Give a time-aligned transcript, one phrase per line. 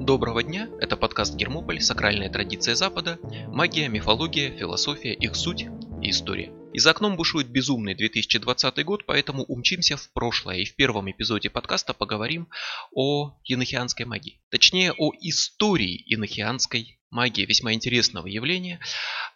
[0.00, 5.66] Доброго дня, это подкаст Гермополь, сакральная традиция Запада, магия, мифология, философия, их суть
[6.00, 6.52] и история.
[6.72, 11.50] И за окном бушует безумный 2020 год, поэтому умчимся в прошлое и в первом эпизоде
[11.50, 12.48] подкаста поговорим
[12.94, 14.40] о енохианской магии.
[14.50, 18.80] Точнее, о истории енохианской магии, весьма интересного явления.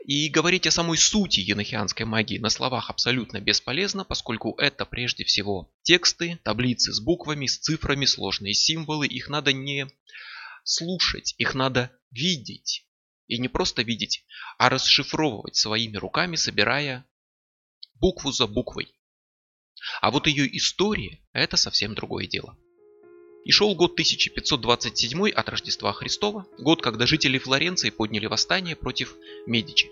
[0.05, 5.71] И говорить о самой сути енохианской магии на словах абсолютно бесполезно, поскольку это прежде всего
[5.83, 9.07] тексты, таблицы с буквами, с цифрами, сложные символы.
[9.07, 9.89] Их надо не
[10.65, 12.87] слушать, их надо видеть.
[13.29, 14.25] И не просто видеть,
[14.59, 17.07] а расшифровывать своими руками, собирая
[17.95, 18.95] букву за буквой.
[20.01, 22.57] А вот ее история– это совсем другое дело.
[23.45, 29.17] И шел год 1527 от Рождества Христова, год, когда жители Флоренции подняли восстание против
[29.47, 29.89] Медичи.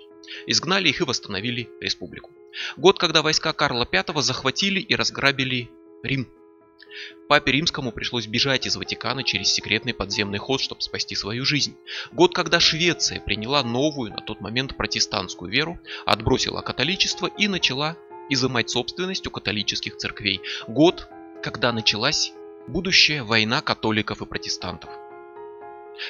[0.47, 2.31] Изгнали их и восстановили республику.
[2.77, 5.71] Год, когда войска Карла V захватили и разграбили
[6.05, 6.29] Рим.
[7.29, 11.77] Папе Римскому пришлось бежать из Ватикана через секретный подземный ход, чтобы спасти свою жизнь.
[12.13, 17.97] Год, когда Швеция приняла новую на тот момент протестантскую веру, отбросила католичество и начала
[18.29, 20.41] изымать собственность у католических церквей.
[20.67, 21.09] Год,
[21.43, 22.33] когда началась
[22.67, 24.91] будущая война католиков и протестантов.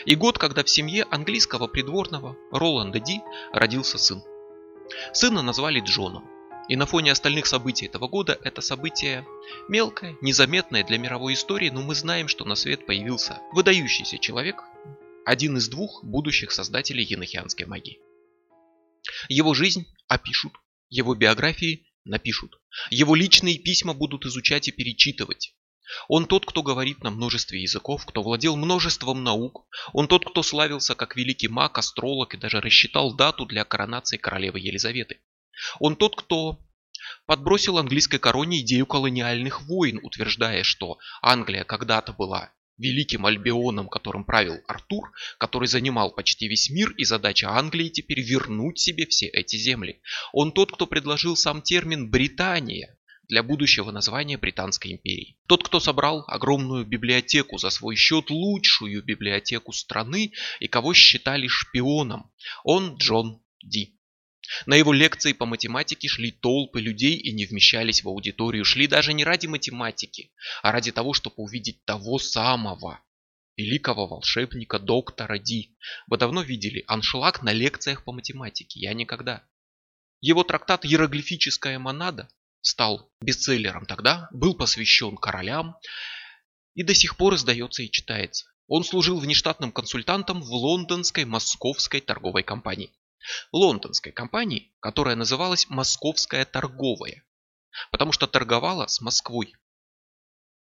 [0.04, 3.20] И год, когда в семье английского придворного Роланда Ди
[3.52, 4.22] родился сын.
[5.12, 6.24] Сына назвали Джоном.
[6.68, 9.26] И на фоне остальных событий этого года это событие
[9.68, 14.62] мелкое, незаметное для мировой истории, но мы знаем, что на свет появился выдающийся человек,
[15.24, 17.98] один из двух будущих создателей енохианской магии.
[19.28, 20.52] Его жизнь опишут,
[20.88, 25.54] его биографии напишут, его личные письма будут изучать и перечитывать.
[26.08, 29.66] Он тот, кто говорит на множестве языков, кто владел множеством наук.
[29.92, 34.60] Он тот, кто славился как великий маг, астролог и даже рассчитал дату для коронации королевы
[34.60, 35.20] Елизаветы.
[35.78, 36.60] Он тот, кто
[37.26, 44.56] подбросил английской короне идею колониальных войн, утверждая, что Англия когда-то была великим Альбионом, которым правил
[44.66, 50.00] Артур, который занимал почти весь мир, и задача Англии теперь вернуть себе все эти земли.
[50.32, 52.96] Он тот, кто предложил сам термин «Британия»,
[53.30, 55.38] для будущего названия Британской империи.
[55.46, 62.32] Тот, кто собрал огромную библиотеку за свой счет, лучшую библиотеку страны и кого считали шпионом,
[62.64, 63.99] он Джон Ди.
[64.66, 68.64] На его лекции по математике шли толпы людей и не вмещались в аудиторию.
[68.64, 73.00] Шли даже не ради математики, а ради того, чтобы увидеть того самого
[73.56, 75.76] великого волшебника доктора Ди.
[76.06, 78.80] Вы давно видели аншлаг на лекциях по математике?
[78.80, 79.44] Я никогда.
[80.20, 82.28] Его трактат «Иероглифическая монада»
[82.60, 85.76] стал бестселлером тогда, был посвящен королям
[86.74, 88.46] и до сих пор издается и читается.
[88.66, 92.92] Он служил внештатным консультантом в лондонской московской торговой компании
[93.52, 97.24] лондонской компании, которая называлась Московская торговая,
[97.90, 99.54] потому что торговала с Москвой.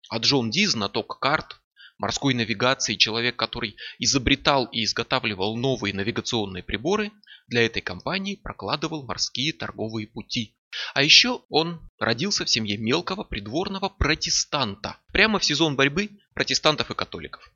[0.10, 1.62] А Джон Ди, знаток карт,
[1.98, 7.12] морской навигации, человек, который изобретал и изготавливал новые навигационные приборы,
[7.48, 10.56] для этой компании прокладывал морские торговые пути.
[10.94, 16.96] А еще он родился в семье мелкого придворного протестанта, прямо в сезон борьбы протестантов и
[16.96, 17.52] католиков.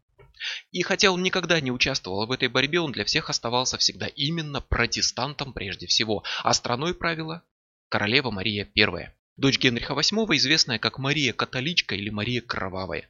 [0.72, 4.62] И хотя он никогда не участвовал в этой борьбе, он для всех оставался всегда именно
[4.62, 7.44] протестантом прежде всего, а страной правила
[7.90, 13.10] королева Мария I, дочь Генриха VIII, известная как Мария Католичка или Мария Кровавая.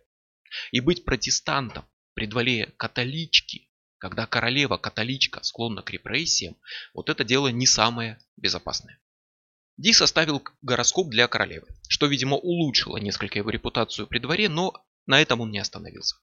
[0.72, 6.58] И быть протестантом при дворе католички, когда королева католичка склонна к репрессиям,
[6.94, 9.00] вот это дело не самое безопасное.
[9.78, 14.74] Ди составил гороскоп для королевы, что, видимо, улучшило несколько его репутацию при дворе, но
[15.08, 16.18] на этом он не остановился.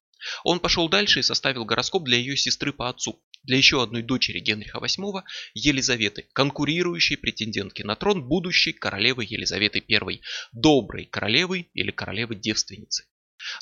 [0.44, 4.41] Он пошел дальше и составил гороскоп для ее сестры по отцу, для еще одной дочери
[4.41, 5.22] Генриха VIII,
[5.54, 10.20] Елизаветы, конкурирующей претендентки на трон будущей королевы Елизаветы I,
[10.53, 13.04] доброй королевы или королевы-девственницы.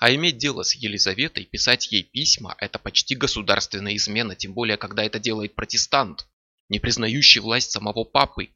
[0.00, 5.04] А иметь дело с Елизаветой, писать ей письма– это почти государственная измена, тем более, когда
[5.04, 6.26] это делает протестант,
[6.68, 8.48] не признающий власть самого папы.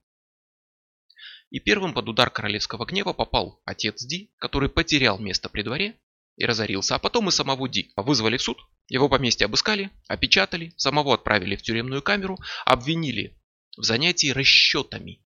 [1.51, 5.97] И первым под удар королевского гнева попал отец Ди, который потерял место при дворе
[6.37, 11.15] и разорился, а потом и самого Ди вызвали в суд, его поместье обыскали, опечатали, самого
[11.15, 13.39] отправили в тюремную камеру, обвинили
[13.77, 15.23] в занятии расчетами.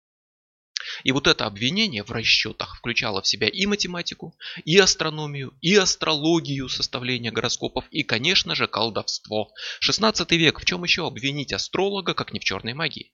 [1.04, 6.68] И вот это обвинение в расчетах включало в себя и математику, и астрономию, и астрологию
[6.68, 9.54] составления гороскопов, и, конечно же, колдовство.
[9.80, 13.14] 16 век, в чем еще обвинить астролога, как не в черной магии?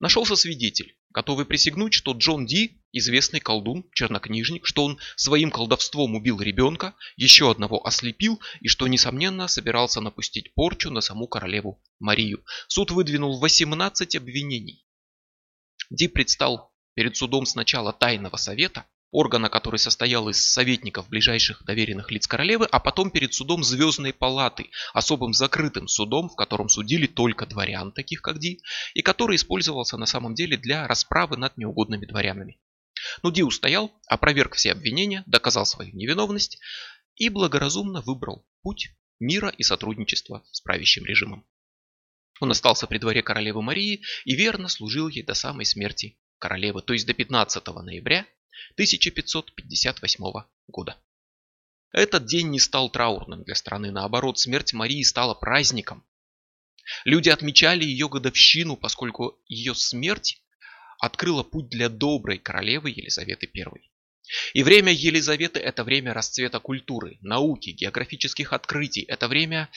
[0.00, 6.40] Нашелся свидетель, готовый присягнуть, что Джон Ди– известный колдун, чернокнижник, что он своим колдовством убил
[6.40, 12.42] ребенка, еще одного ослепил и что, несомненно, собирался напустить порчу на саму королеву Марию.
[12.66, 14.86] Суд выдвинул 18 обвинений.
[15.90, 22.26] Ди предстал перед судом сначала тайного совета, органа, который состоял из советников ближайших доверенных лиц
[22.26, 27.92] королевы, а потом перед судом Звездной палаты, особым закрытым судом, в котором судили только дворян,
[27.92, 28.60] таких как Ди,
[28.94, 32.60] и который использовался на самом деле для расправы над неугодными дворянами.
[33.22, 36.58] Но Ди устоял, опроверг все обвинения, доказал свою невиновность
[37.16, 41.46] и благоразумно выбрал путь мира и сотрудничества с правящим режимом.
[42.40, 46.92] Он остался при дворе королевы Марии и верно служил ей до самой смерти королевы, то
[46.92, 48.26] есть до 15 ноября
[48.74, 50.24] 1558
[50.66, 50.96] года.
[51.92, 56.04] Этот день не стал траурным для страны, наоборот, смерть Марии стала праздником.
[57.04, 60.42] Люди отмечали ее годовщину, поскольку ее смерть
[60.98, 63.90] открыла путь для доброй королевы Елизаветы I.
[64.54, 69.02] И время Елизаветы– это время расцвета культуры, науки, географических открытий.
[69.02, 69.70] Это время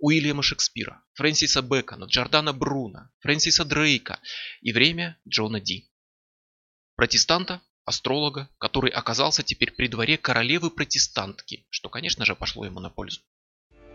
[0.00, 4.18] Уильяма Шекспира, Фрэнсиса Бэкона, Джордана Бруна, Фрэнсиса Дрейка
[4.62, 5.89] и время Джона Ди.
[7.00, 13.22] Протестанта, астролога, который оказался теперь при дворе королевы-протестантки, что, конечно же, пошло ему на пользу.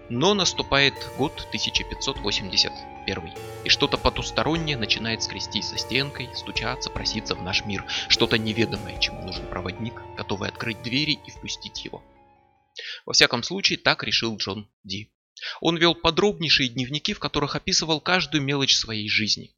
[0.09, 3.31] Но наступает год 1581,
[3.63, 9.21] и что-то потустороннее начинает скрестись со стенкой, стучаться, проситься в наш мир, что-то неведомое, чему
[9.21, 12.03] нужен проводник, готовый открыть двери и впустить его.
[13.05, 15.13] Во всяком случае, так решил Джон Ди.
[15.61, 19.55] Он вел подробнейшие дневники, в которых описывал каждую мелочь своей жизни,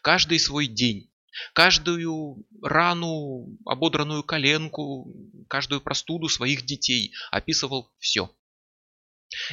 [0.00, 1.10] каждый свой день,
[1.52, 5.12] каждую рану, ободранную коленку,
[5.48, 8.30] каждую простуду своих детей, описывал все.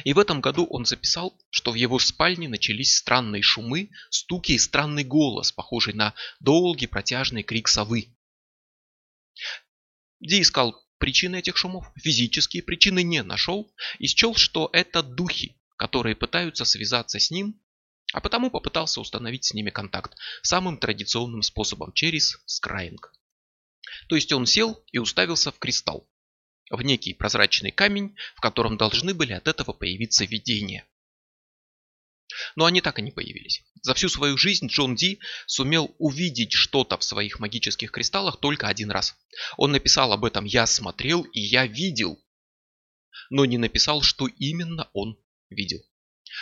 [0.04, 4.58] И в этом году он записал, что в его спальне начались странные шумы, стуки и
[4.58, 8.14] странный голос, похожий на долгий протяжный крик совы.
[10.20, 16.14] Ди искал причины этих шумов, физические причины не нашел и счел, что это духи, которые
[16.14, 17.60] пытаются связаться с ним,
[18.12, 23.12] а потому попытался установить с ними контакт самым традиционным способом, через скраинг.
[24.08, 26.08] То есть он сел и уставился в кристалл
[26.70, 30.86] в некий прозрачный камень, в котором должны были от этого появиться видения.
[32.56, 33.62] Но они так и не появились.
[33.82, 38.90] За всю свою жизнь Джон Ди сумел увидеть что-то в своих магических кристаллах только один
[38.90, 39.14] раз.
[39.58, 42.18] Он написал об этом «я смотрел и я видел»,
[43.28, 45.18] но не написал, что именно он
[45.50, 45.84] видел.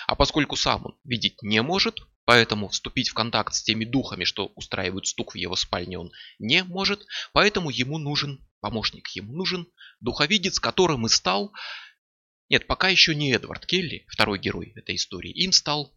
[0.06, 4.52] А поскольку сам он видеть не может, поэтому вступить в контакт с теми духами, что
[4.54, 9.66] устраивают стук в его спальне, он не может, поэтому ему нужен помощник, ему нужен
[10.00, 11.52] духовидец, которым и стал...
[12.48, 15.94] Нет, пока еще не Эдвард Келли, второй герой этой истории, им стал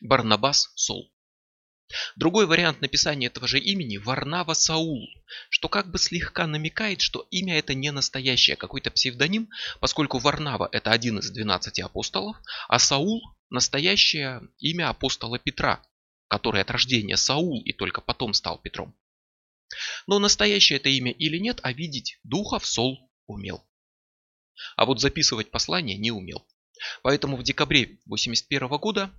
[0.00, 1.12] Барнабас Сол.
[2.16, 5.08] Другой вариант написания этого же имени– Варнава Саул,
[5.48, 9.48] что как бы слегка намекает, что имя это не настоящее, а какой-то псевдоним,
[9.80, 12.36] поскольку Варнава– это один из 12 апостолов,
[12.68, 15.82] а Саул– настоящее имя апостола Петра,
[16.28, 18.94] который от рождения Саул и только потом стал Петром.
[20.06, 23.64] Но настоящее это имя или нет, а видеть духов Сол умел.
[24.76, 26.46] А вот записывать послание не умел.
[27.02, 29.10] Поэтому в декабре 81 года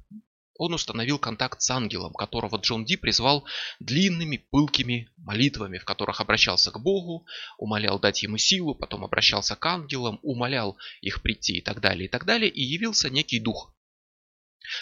[0.60, 3.48] он установил контакт с ангелом, которого Джон Ди призвал
[3.80, 7.26] длинными пылкими молитвами, в которых обращался к Богу,
[7.58, 12.10] умолял дать ему силу, потом обращался к ангелам, умолял их прийти и так далее, и
[12.10, 13.74] так далее, и явился некий дух,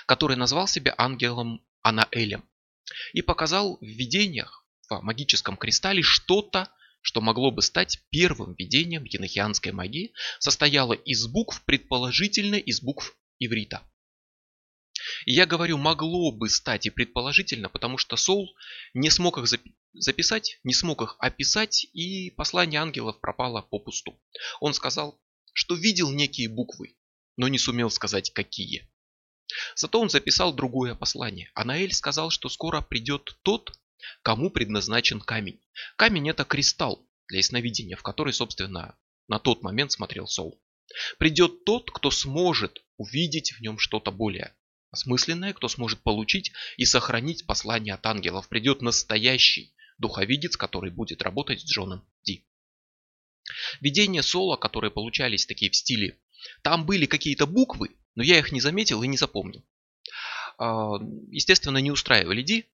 [0.07, 2.43] который назвал себя ангелом Анаэлем
[3.13, 6.69] и показал в видениях в магическом кристалле что-то,
[7.01, 13.83] что могло бы стать первым видением енохианской магии, состояло из букв, предположительно из букв иврита.
[15.25, 18.55] И я говорю могло бы стать и предположительно, потому что Соул
[18.93, 19.45] не смог их
[19.93, 24.19] записать, не смог их описать, и послание ангелов пропало попусту.
[24.59, 25.19] Он сказал,
[25.53, 26.95] что видел некие буквы,
[27.35, 28.89] но не сумел сказать какие.
[29.75, 31.51] Зато он записал другое послание.
[31.55, 33.71] Анаэль сказал, что скоро придет тот,
[34.21, 35.61] кому предназначен камень.
[35.95, 40.61] Камень это кристалл для ясновидения, в который, собственно, на тот момент смотрел Соул.
[41.17, 44.55] Придет тот, кто сможет увидеть в нем что-то более
[44.91, 48.47] осмысленное, кто сможет получить и сохранить послание от ангелов.
[48.47, 52.45] Придет настоящий духовидец, который будет работать с Джоном Ди.
[53.81, 56.19] Видения Соло, которые получались такие в стиле,
[56.61, 59.65] там были какие-то буквы, но я их не заметил и не запомнил.
[60.57, 60.97] А,
[61.29, 62.65] естественно, не устраивали Ди,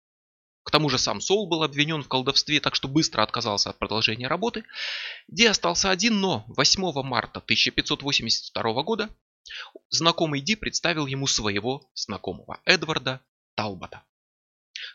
[0.64, 4.28] к тому же сам Сол был обвинен в колдовстве, так что быстро отказался от продолжения
[4.28, 4.64] работы.
[5.28, 9.10] Ди остался один, но 8 марта 1582 года
[9.90, 13.22] знакомый Ди представил ему своего знакомого Эдварда
[13.56, 14.04] Талбота,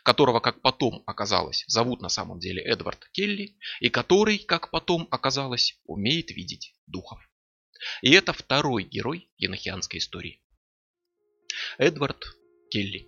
[0.03, 5.79] которого, как потом оказалось, зовут на самом деле Эдвард Келли, и который, как потом оказалось,
[5.85, 7.19] умеет видеть духов.
[8.01, 10.41] И это второй герой енохианской истории.
[11.77, 12.35] Эдвард
[12.69, 13.07] Келли.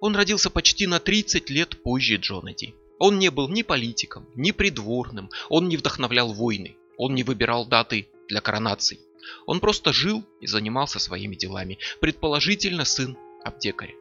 [0.00, 2.74] Он родился почти на 30 лет позже Джона Ди.
[2.98, 8.08] Он не был ни политиком, ни придворным, он не вдохновлял войны, он не выбирал даты
[8.28, 9.00] для коронаций.
[9.46, 13.94] Он просто жил и занимался своими делами, предположительно сын аптекаря.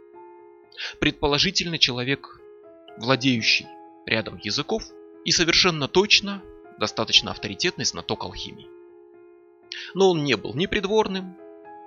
[0.99, 2.39] Предположительно человек,
[2.97, 3.67] владеющий
[4.05, 4.83] рядом языков
[5.25, 6.41] и совершенно точно
[6.79, 8.67] достаточно авторитетный знаток алхимии.
[9.93, 11.37] Но он не был ни придворным,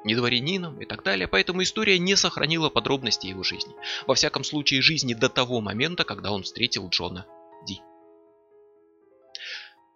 [0.04, 3.74] ни дворянином и так далее, поэтому история не сохранила подробности его жизни.
[4.06, 7.26] Во всяком случае, жизни до того момента, когда он встретил Джона
[7.66, 7.80] Ди.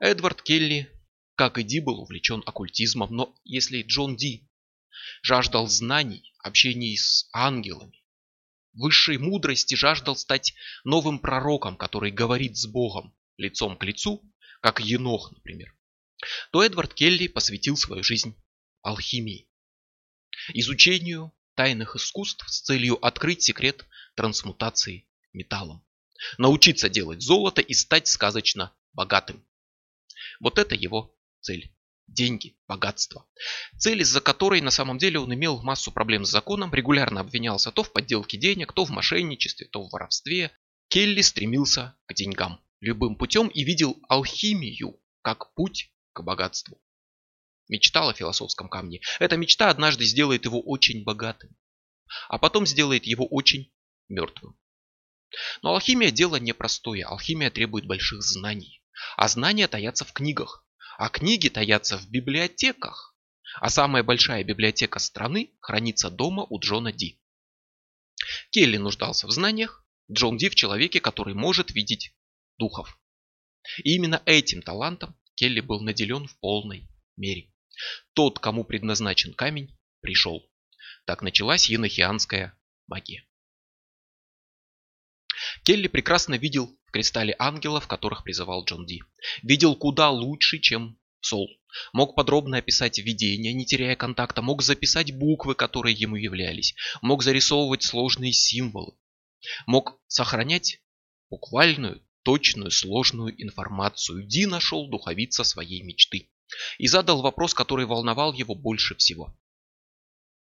[0.00, 0.90] Эдвард Келли,
[1.38, 4.50] как и Ди, был увлечен оккультизмом, но если Джон Ди
[5.23, 8.02] жаждал знаний, общения с ангелами,
[8.73, 14.21] высшей мудрости, жаждал стать новым пророком, который говорит с Богом лицом к лицу,
[14.61, 15.73] как Енох, например,
[16.50, 18.35] то Эдвард Келли посвятил свою жизнь
[18.83, 19.49] алхимии,
[20.54, 25.87] изучению тайных искусств с целью открыть секрет трансмутации металлом,
[26.37, 29.47] научиться делать золото и стать сказочно богатым.
[30.40, 31.14] Вот это его
[31.49, 31.73] цель.
[32.07, 33.26] Деньги, богатство.
[33.78, 37.83] Цель, из-за которой на самом деле он имел массу проблем с законом, регулярно обвинялся то
[37.83, 40.50] в подделке денег, то в мошенничестве, то в воровстве.
[40.88, 46.78] Келли стремился к деньгам любым путем и видел алхимию как путь к богатству.
[47.69, 49.00] Мечтал о философском камне.
[49.19, 51.57] Эта мечта однажды сделает его очень богатым,
[52.28, 53.73] а потом сделает его очень
[54.11, 54.59] мертвым.
[55.62, 57.07] Но алхимия дело непростое.
[57.07, 58.83] Алхимия требует больших знаний.
[59.17, 60.68] А знания таятся в книгах.
[60.99, 63.17] А книги таятся в библиотеках.
[63.61, 67.23] А самая большая библиотека страны хранится дома у Джона Ди.
[68.50, 72.17] Келли нуждался в знаниях, Джон Ди в человеке, который может видеть
[72.59, 73.00] духов.
[73.85, 77.55] И именно этим талантом Келли был наделен в полной мере.
[78.14, 80.50] Тот, кому предназначен камень, пришел.
[81.05, 83.25] Так началась енохианская магия.
[85.62, 89.02] Келли прекрасно видел в кристалле ангелов, которых призывал Джон Ди.
[89.42, 91.49] Видел куда лучше, чем Сол.
[91.92, 97.83] Мог подробно описать видение, не теряя контакта, мог записать буквы, которые ему являлись, мог зарисовывать
[97.83, 98.95] сложные символы,
[99.66, 100.80] мог сохранять
[101.28, 104.26] буквальную точную сложную информацию.
[104.26, 106.30] Ди нашел духовица своей мечты.
[106.78, 109.37] И задал вопрос, который волновал его больше всего.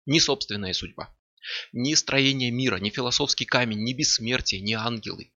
[0.04, 1.16] Ни собственная судьба,
[1.72, 5.32] ни строение мира, ни философский камень, ни бессмертие, ни ангелы.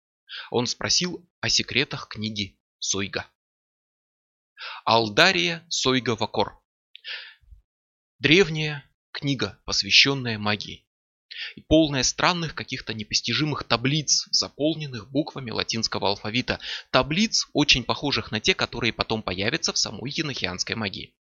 [0.52, 3.28] Он спросил о секретах книги Сойга.
[4.86, 6.62] Алдария Сойга Вакор.
[8.20, 10.88] Древняя книга, посвященная магии
[11.56, 16.60] и полная странных каких-то непостижимых таблиц, заполненных буквами латинского алфавита.
[16.92, 21.16] Таблиц, очень похожих на те, которые потом появятся в самой енохианской магии.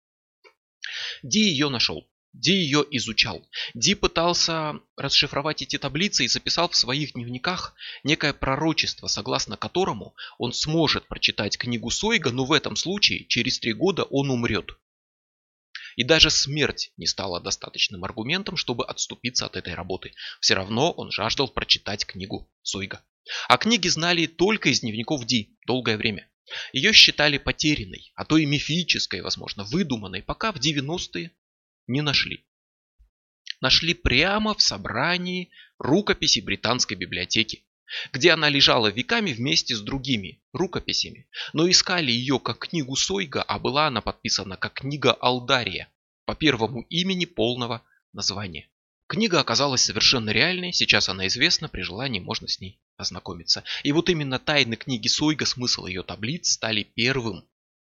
[1.23, 2.09] Ди ее нашел.
[2.33, 3.47] Ди ее изучал.
[3.75, 7.75] Ди пытался расшифровать эти таблицы и записал в своих дневниках
[8.05, 13.75] некое пророчество, согласно которому он сможет прочитать книгу Сойга, но в этом случае через три
[13.75, 14.79] года он умрет.
[15.97, 20.15] И даже смерть не стала достаточным аргументом, чтобы отступиться от этой работы.
[20.41, 23.05] Все равно он жаждал прочитать книгу Сойга.
[23.49, 26.31] А книги знали только из дневников Ди долгое время.
[26.73, 31.31] Ее считали потерянной, а то и мифической, возможно, выдуманной, пока в 90-е
[31.93, 32.45] не нашли.
[33.61, 37.65] Нашли прямо в собрании рукописи британской библиотеки
[38.13, 43.59] где она лежала веками вместе с другими рукописями, но искали ее как книгу Сойга, а
[43.59, 45.89] была она подписана как книга Алдария
[46.25, 47.83] по первому имени полного
[48.13, 48.69] названия.
[49.07, 53.63] Книга оказалась совершенно реальной, сейчас она известна, при желании можно с ней ознакомиться.
[53.83, 57.45] И вот именно тайны книги Сойга, смысл ее таблиц стали первым,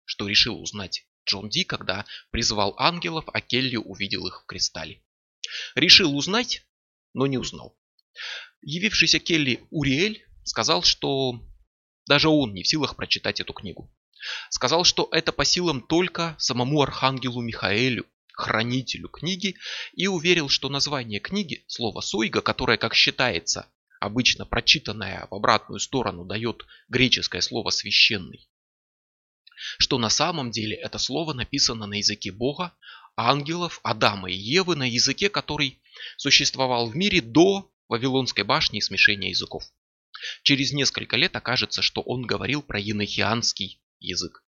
[0.05, 5.03] что решил узнать Джон Ди, когда призвал ангелов, а Келли увидел их в кристалле.
[5.75, 6.67] Решил узнать,
[7.15, 7.79] но не узнал.
[8.63, 11.41] Явившийся Келли Уриэль сказал, что
[12.07, 13.91] даже он не в силах прочитать эту книгу.
[14.51, 19.57] Сказал, что это по силам только самому архангелу Михаэлю, хранителю книги,
[19.95, 23.67] и уверил, что название книги, слово «сойга», которое, как считается,
[24.01, 28.49] обычно прочитанное в обратную сторону дает греческое слово «священный»,
[29.79, 32.73] что на самом деле это слово написано на языке Бога,
[33.17, 35.81] ангелов, Адама и Евы, на языке, который
[36.17, 39.65] существовал в мире до Вавилонской башни и смешения языков.
[40.43, 44.45] Через несколько лет окажется, что он говорил про енохианский язык.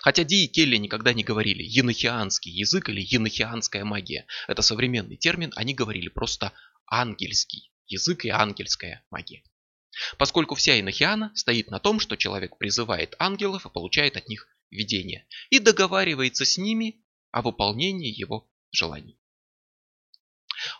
[0.00, 4.26] Хотя Ди и Келли никогда не говорили енохианский язык или енохианская магия.
[4.48, 6.52] Это современный термин, они говорили просто
[6.86, 9.42] ангельский язык и ангельская магия.
[10.18, 15.26] Поскольку вся енохиана стоит на том, что человек призывает ангелов и получает от них видение,
[15.50, 19.18] и договаривается с ними о выполнении его желаний.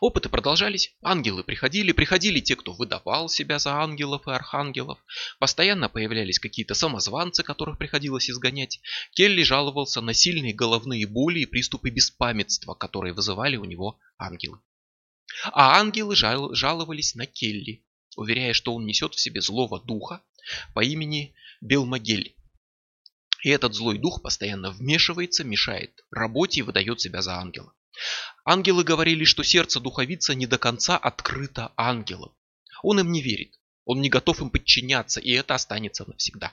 [0.00, 4.99] Опыты продолжались, ангелы приходили, приходили те, кто выдавал себя за ангелов и архангелов,
[5.38, 8.80] постоянно появлялись какие-то самозванцы, которых приходилось изгонять.
[9.14, 14.61] Келли жаловался на сильные головные боли и приступы беспамятства, которые вызывали у него ангелы.
[15.52, 17.83] А ангелы жал, жаловались на Келли,
[18.16, 20.23] уверяя, что он несет в себе злого духа
[20.75, 22.37] по имени Белмагель.
[23.42, 27.75] И этот злой дух постоянно вмешивается, мешает работе и выдает себя за ангела.
[28.44, 32.35] Ангелы говорили, что сердце духовица не до конца открыто ангелам.
[32.83, 36.52] Он им не верит, он не готов им подчиняться, и это останется навсегда.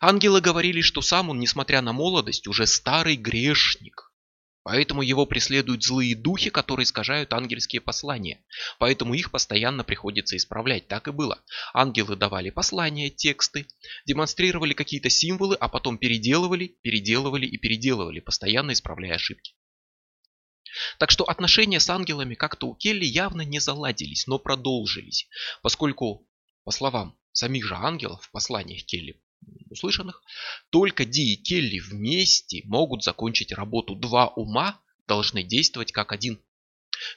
[0.00, 4.12] Ангелы говорили, что сам он, несмотря на молодость, уже старый грешник.
[4.64, 8.42] Поэтому его преследуют злые духи, которые искажают ангельские послания.
[8.78, 10.88] Поэтому их постоянно приходится исправлять.
[10.88, 11.38] Так и было.
[11.74, 13.66] Ангелы давали послания, тексты,
[14.06, 19.52] демонстрировали какие-то символы, а потом переделывали, переделывали и переделывали, постоянно исправляя ошибки.
[20.98, 25.28] Так что отношения с ангелами как-то у Келли явно не заладились, но продолжились,
[25.62, 26.26] поскольку,
[26.64, 29.20] по словам самих же ангелов в посланиях Келли
[29.70, 30.22] услышанных,
[30.70, 33.94] только Ди и Келли вместе могут закончить работу.
[33.94, 36.40] Два ума должны действовать как один.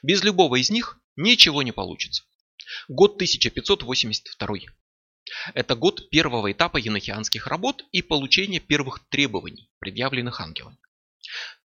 [0.02, 2.24] Без любого из них ничего не получится.
[2.88, 4.56] Год 1582.
[5.54, 10.78] Это год первого этапа енохианских работ и получения первых требований, предъявленных ангелами.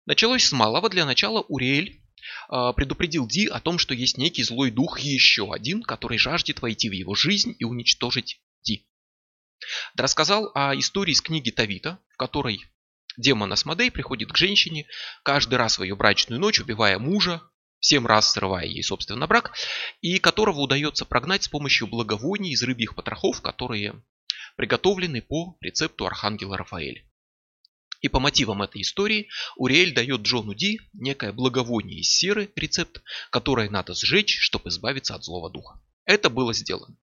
[0.04, 0.88] Началось с малого.
[0.88, 2.02] Для начала Уриэль
[2.48, 6.88] а, предупредил Ди о том, что есть некий злой дух, еще один, который жаждет войти
[6.88, 8.40] в его жизнь и уничтожить.
[9.96, 12.64] Рассказал о истории из книги Тавита, в которой
[13.16, 14.86] демон Асмодей приходит к женщине
[15.22, 17.42] каждый раз в ее брачную ночь, убивая мужа,
[17.80, 19.54] семь раз срывая ей, собственно, брак,
[20.00, 24.02] и которого удается прогнать с помощью благовоний из рыбьих потрохов, которые
[24.56, 27.04] приготовлены по рецепту архангела Рафаэля.
[28.00, 33.00] И по мотивам этой истории Уриэль дает Джону Ди некое благовоние из серы, рецепт,
[33.30, 35.80] которое надо сжечь, чтобы избавиться от злого духа.
[36.04, 36.96] Это было сделано.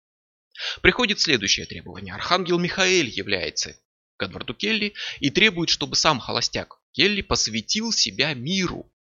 [0.82, 2.14] Приходит следующее требование.
[2.14, 3.80] Архангел Михаэль является
[4.18, 8.92] к Эдварду Келли и требует, чтобы сам холостяк Келли посвятил себя миру.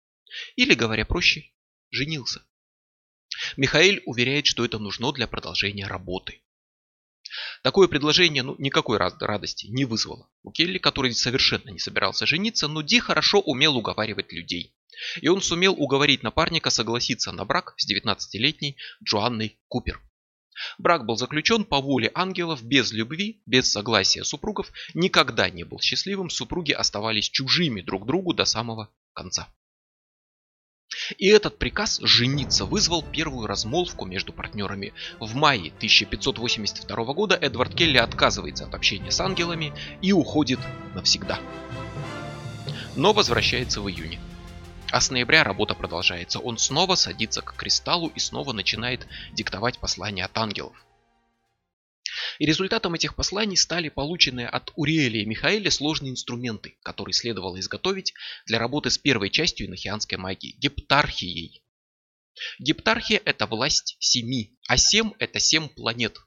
[0.56, 1.50] Или, говоря проще,
[1.90, 2.42] женился.
[3.56, 6.42] Михаэль уверяет, что это нужно для продолжения работы.
[7.62, 10.30] Такое предложение ну, никакой радости не вызвало.
[10.42, 14.74] У Келли, который совершенно не собирался жениться, но Ди хорошо умел уговаривать людей.
[15.20, 20.00] И он сумел уговорить напарника согласиться на брак с 19-летней Джоанной Купер.
[20.78, 26.30] Брак был заключен по воле ангелов, без любви, без согласия супругов, никогда не был счастливым,
[26.30, 29.48] супруги оставались чужими друг другу до самого конца.
[31.18, 34.94] И этот приказ жениться вызвал первую размолвку между партнерами.
[35.20, 40.60] В мае 1582 года Эдвард Келли отказывается от общения с ангелами и уходит
[40.94, 41.40] навсегда.
[42.96, 44.18] Но возвращается в июне.
[44.90, 46.38] А с ноября работа продолжается.
[46.38, 50.74] Он снова садится к кристаллу и снова начинает диктовать послания от ангелов.
[52.38, 58.14] И результатом этих посланий стали полученные от Уриэля и Михаэля сложные инструменты, которые следовало изготовить
[58.46, 61.62] для работы с первой частью инохианской магии– гептархией.
[62.58, 66.18] Гептархия– это власть семи, а семь– это семь планет.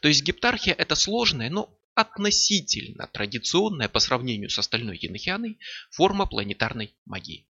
[0.00, 5.58] То есть гептархия– это сложная, но относительно традиционная по сравнению с остальной енохианой
[5.90, 7.46] форма планетарной магии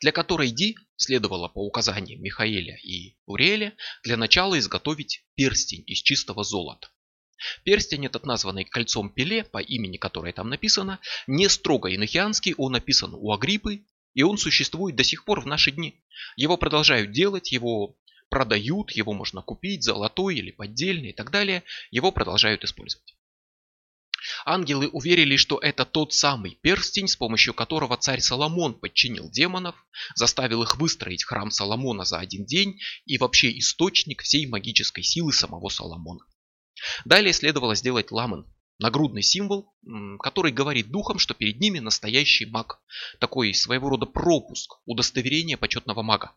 [0.00, 6.44] для которой Ди следовало по указаниям Михаэля и Уриэля для начала изготовить перстень из чистого
[6.44, 6.88] золота.
[7.64, 13.12] Перстень этот, названный кольцом Пеле, по имени которое там написано, не строго инохианский, он написан
[13.14, 13.84] у Агриппы,
[14.14, 16.02] и он существует до сих пор в наши дни.
[16.36, 17.96] Его продолжают делать, его
[18.30, 23.14] продают, его можно купить, золотой или поддельный и так далее, его продолжают использовать.
[24.46, 29.74] Ангелы уверили, что это тот самый перстень, с помощью которого царь Соломон подчинил демонов,
[30.14, 35.70] заставил их выстроить храм Соломона за один день и вообще источник всей магической силы самого
[35.70, 36.20] Соломона.
[37.06, 38.44] Далее следовало сделать ламен,
[38.78, 39.72] нагрудный символ,
[40.20, 42.82] который говорит духам, что перед ними настоящий маг.
[43.20, 46.34] Такой своего рода пропуск, удостоверение почетного мага,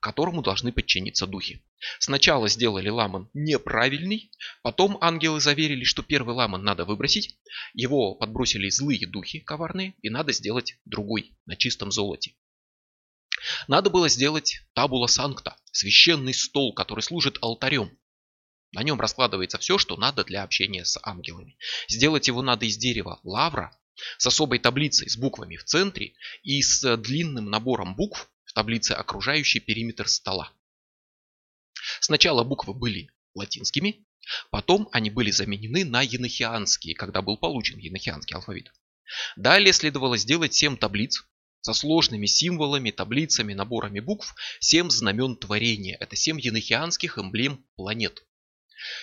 [0.00, 1.64] которому должны подчиниться духи.
[1.98, 4.30] Сначала сделали ламан неправильный,
[4.62, 7.38] потом ангелы заверили, что первый ламан надо выбросить,
[7.74, 12.34] его подбросили злые духи коварные, и надо сделать другой, на чистом золоте.
[13.68, 17.96] Надо было сделать табула санкта, священный стол, который служит алтарем.
[18.72, 21.56] На нем раскладывается все, что надо для общения с ангелами.
[21.88, 23.76] Сделать его надо из дерева лавра,
[24.18, 29.60] с особой таблицей с буквами в центре и с длинным набором букв в таблице окружающий
[29.60, 30.50] периметр стола.
[32.00, 34.06] Сначала буквы были латинскими,
[34.50, 38.72] потом они были заменены на енохианские, когда был получен енохианский алфавит.
[39.36, 41.26] Далее следовало сделать 7 таблиц
[41.60, 45.98] со сложными символами, таблицами, наборами букв, семь знамен творения.
[46.00, 48.24] Это семь енохианских эмблем планет.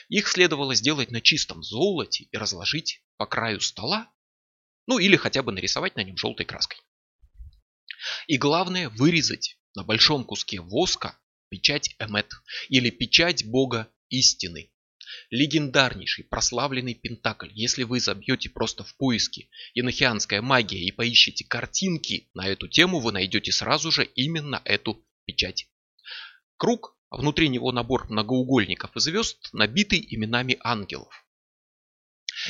[0.09, 4.11] Их следовало сделать на чистом золоте и разложить по краю стола,
[4.87, 6.79] ну или хотя бы нарисовать на нем желтой краской.
[8.27, 11.17] И главное вырезать на большом куске воска
[11.49, 12.31] печать Эмет
[12.69, 14.71] или печать бога истины.
[15.29, 17.49] Легендарнейший, прославленный Пентакль.
[17.53, 23.11] Если вы забьете просто в поиске «Енохианская магия» и поищите картинки на эту тему, вы
[23.11, 25.67] найдете сразу же именно эту печать.
[26.57, 31.25] Круг, а внутри него набор многоугольников и звезд, набитый именами ангелов.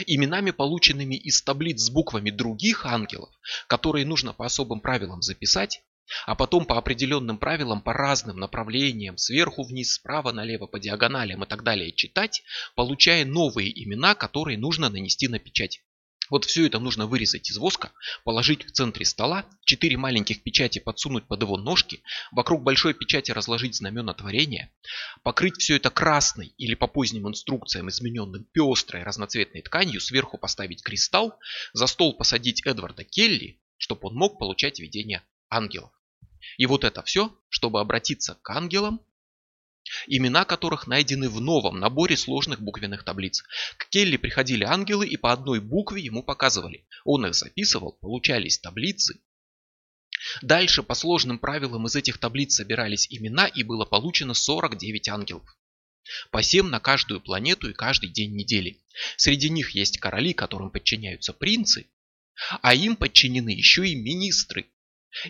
[0.08, 3.30] Именами, полученными из таблиц с буквами других ангелов,
[3.68, 5.84] которые нужно по особым правилам записать,
[6.26, 11.48] а потом по определенным правилам, по разным направлениям, сверху вниз, справа налево, по диагоналям и
[11.48, 12.44] так далее читать,
[12.76, 15.82] получая новые имена, которые нужно нанести на печать.
[16.30, 17.92] Вот все это нужно вырезать из воска,
[18.24, 23.76] положить в центре стола, четыре маленьких печати подсунуть под его ножки, вокруг большой печати разложить
[23.76, 24.72] знамена творения,
[25.24, 31.38] покрыть все это красной или по поздним инструкциям измененным пестрой разноцветной тканью, сверху поставить кристалл,
[31.74, 35.92] за стол посадить Эдварда Келли, чтобы он мог получать видение ангелов.
[36.58, 39.02] И вот это все, чтобы обратиться к ангелам,
[40.08, 43.44] имена которых найдены в новом наборе сложных буквенных таблиц.
[43.78, 46.86] К Келли приходили ангелы и по одной букве ему показывали.
[47.04, 49.20] Он их записывал, получались таблицы.
[50.42, 55.58] Дальше по сложным правилам из этих таблиц собирались имена и было получено 49 ангелов.
[56.32, 58.82] По 7 на каждую планету и каждый день недели.
[59.18, 61.88] Среди них есть короли, которым подчиняются принцы,
[62.62, 64.66] а им подчинены еще и министры,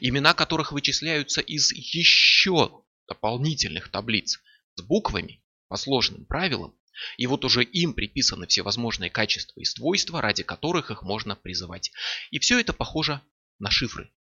[0.01, 4.39] имена которых вычисляются из еще дополнительных таблиц
[4.75, 6.77] с буквами по сложным правилам,
[7.17, 11.91] и вот уже им приписаны всевозможные качества и свойства, ради которых их можно призывать.
[12.31, 13.21] И все это похоже
[13.59, 14.13] на шифры.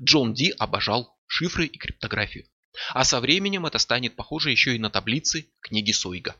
[0.00, 2.48] Джон Ди обожал шифры и криптографию.
[2.90, 6.36] А со временем это станет похоже еще и на таблицы книги Сойга,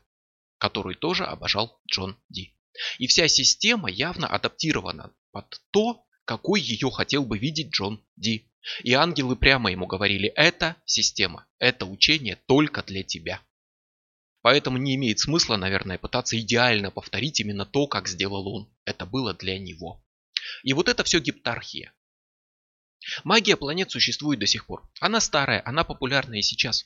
[0.57, 2.57] которую тоже обожал Джон Ди.
[2.97, 8.49] И вся система явно адаптирована под то, какой ее хотел бы видеть Джон Ди.
[8.83, 13.41] И ангелы прямо ему говорили, это система, это учение только для тебя.
[14.41, 18.73] Поэтому не имеет смысла, наверное, пытаться идеально повторить именно то, как сделал он.
[18.85, 20.03] Это было для него.
[20.63, 21.93] И вот это все гептархия.
[23.23, 24.89] Магия планет существует до сих пор.
[24.99, 26.85] Она старая, она популярна и сейчас.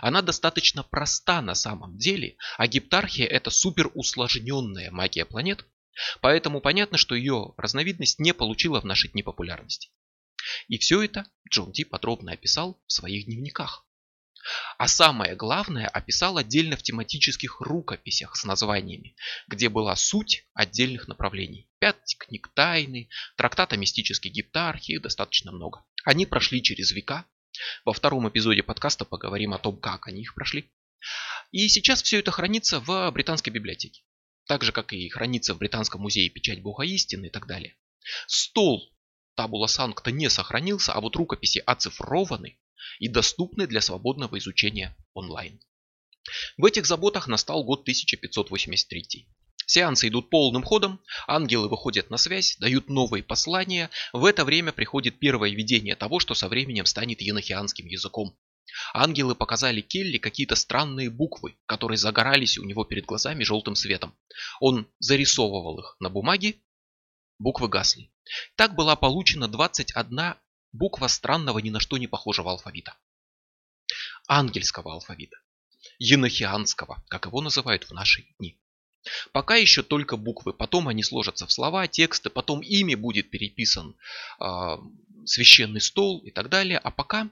[0.00, 5.66] Она достаточно проста на самом деле, а гептархия это супер усложненная магия планет,
[6.20, 9.90] Поэтому понятно, что ее разновидность не получила в наши дни популярности.
[10.68, 13.86] И все это Джон Ди подробно описал в своих дневниках.
[14.76, 19.16] А самое главное описал отдельно в тематических рукописях с названиями,
[19.48, 21.70] где была суть отдельных направлений.
[21.78, 25.84] Пять книг тайны, трактат о мистической гептархии, достаточно много.
[26.04, 27.24] Они прошли через века.
[27.84, 30.70] Во втором эпизоде подкаста поговорим о том, как они их прошли.
[31.52, 34.02] И сейчас все это хранится в британской библиотеке
[34.46, 37.76] так же, как и хранится в Британском музее печать Бога истины и так далее.
[38.26, 38.93] Стол
[39.34, 42.58] Табула Санкта не сохранился, а вот рукописи оцифрованы
[42.98, 45.60] и доступны для свободного изучения онлайн.
[46.56, 49.28] В этих заботах настал год 1583.
[49.66, 53.90] Сеансы идут полным ходом, ангелы выходят на связь, дают новые послания.
[54.12, 58.36] В это время приходит первое видение того, что со временем станет енохианским языком.
[58.92, 64.14] Ангелы показали Келли какие-то странные буквы, которые загорались у него перед глазами желтым светом.
[64.60, 66.56] Он зарисовывал их на бумаге,
[67.38, 68.10] буквы гасли.
[68.56, 70.34] Так была получена 21
[70.72, 72.96] буква странного ни на что не похожего алфавита.
[74.26, 75.36] Ангельского алфавита.
[75.98, 78.58] Енохианского, как его называют в наши дни.
[79.32, 83.96] Пока еще только буквы, потом они сложатся в слова, тексты, потом ими будет переписан
[84.40, 84.76] э,
[85.26, 86.78] священный стол и так далее.
[86.78, 87.30] А пока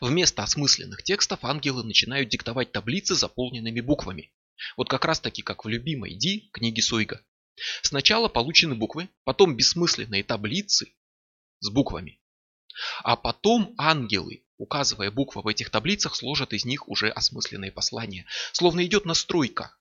[0.00, 4.32] Вместо осмысленных текстов ангелы начинают диктовать таблицы заполненными буквами.
[4.76, 7.24] Вот как раз таки как в любимой Ди книге Сойга.
[7.82, 10.92] Сначала получены буквы, потом бессмысленные таблицы
[11.60, 12.20] с буквами.
[13.02, 18.26] А потом ангелы, указывая буквы в этих таблицах, сложат из них уже осмысленные послания.
[18.52, 19.76] Словно идет настройка.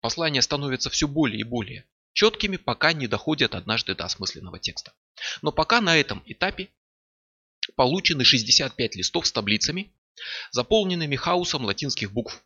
[0.00, 4.92] Послания становятся все более и более четкими, пока не доходят однажды до осмысленного текста.
[5.42, 6.70] Но пока на этом этапе
[7.76, 9.92] Получены 65 листов с таблицами,
[10.50, 12.44] заполненными хаосом латинских букв.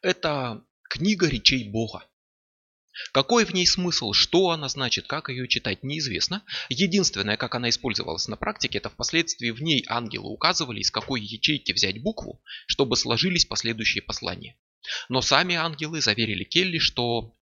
[0.00, 2.06] Это книга речей Бога.
[3.12, 6.42] Какой в ней смысл, что она значит, как ее читать, неизвестно.
[6.68, 11.72] Единственное, как она использовалась на практике, это впоследствии в ней ангелы указывали, из какой ячейки
[11.72, 14.56] взять букву, чтобы сложились последующие послания.
[15.08, 17.34] Но сами ангелы заверили Келли, что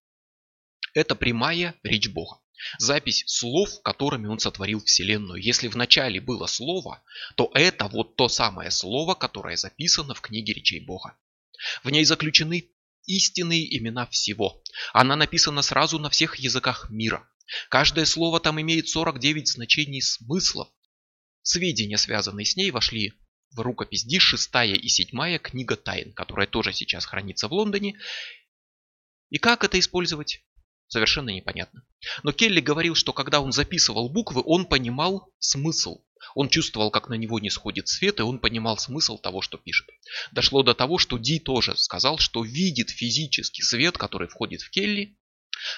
[0.93, 2.39] это прямая речь Бога.
[2.77, 5.41] Запись слов, которыми он сотворил Вселенную.
[5.41, 7.03] Если в начале было слово,
[7.35, 11.17] то это вот то самое слово, которое записано в книге речей Бога.
[11.83, 12.69] В ней заключены
[13.05, 14.61] истинные имена всего.
[14.93, 17.27] Она написана сразу на всех языках мира.
[17.69, 20.69] Каждое слово там имеет 49 значений смыслов.
[21.43, 23.13] Сведения, связанные с ней, вошли
[23.51, 27.97] в рукопись Ди, шестая и седьмая книга тайн, которая тоже сейчас хранится в Лондоне.
[29.29, 30.43] И как это использовать?
[30.87, 31.85] Совершенно непонятно.
[32.23, 36.03] Но Келли говорил, что когда он записывал буквы, он понимал смысл.
[36.35, 39.89] Он чувствовал, как на него не сходит свет, и он понимал смысл того, что пишет.
[40.31, 45.17] Дошло до того, что Ди тоже сказал, что видит физический свет, который входит в Келли,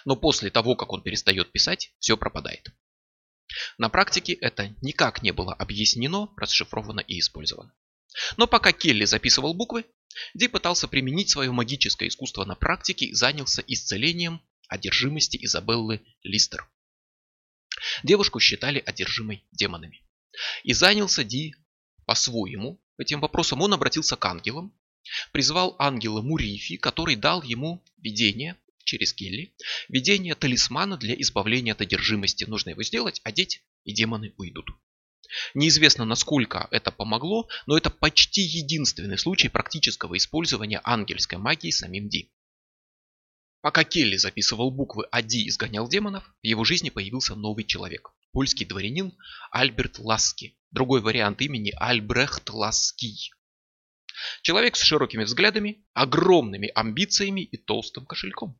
[0.06, 2.70] но после того, как он перестает писать, все пропадает.
[3.78, 7.74] На практике это никак не было объяснено, расшифровано и использовано.
[8.38, 9.86] Но пока Келли записывал буквы,
[10.34, 16.70] Ди пытался применить свое магическое искусство на практике и занялся исцелением одержимости Изабеллы Листер.
[18.04, 20.04] Девушку считали одержимой демонами.
[20.64, 21.56] И занялся Ди
[22.06, 23.62] по-своему этим вопросом.
[23.62, 24.74] Он обратился к ангелам,
[25.32, 29.56] призвал ангела Мурифи, который дал ему видение через Келли,
[29.90, 32.46] видение талисмана для избавления от одержимости.
[32.46, 34.70] Нужно его сделать, одеть, и демоны уйдут.
[35.54, 42.32] Неизвестно, насколько это помогло, но это почти единственный случай практического использования ангельской магии самим Ди.
[43.62, 48.14] Пока Келли записывал буквы «А» Ди изгонял демонов, в его жизни появился новый человек.
[48.34, 49.14] Польский дворянин
[49.52, 50.58] Альберт Ласки.
[50.72, 53.32] Другой вариант имени Альбрехт Лаский.
[54.42, 58.60] Человек с широкими взглядами, огромными амбициями и толстым кошельком.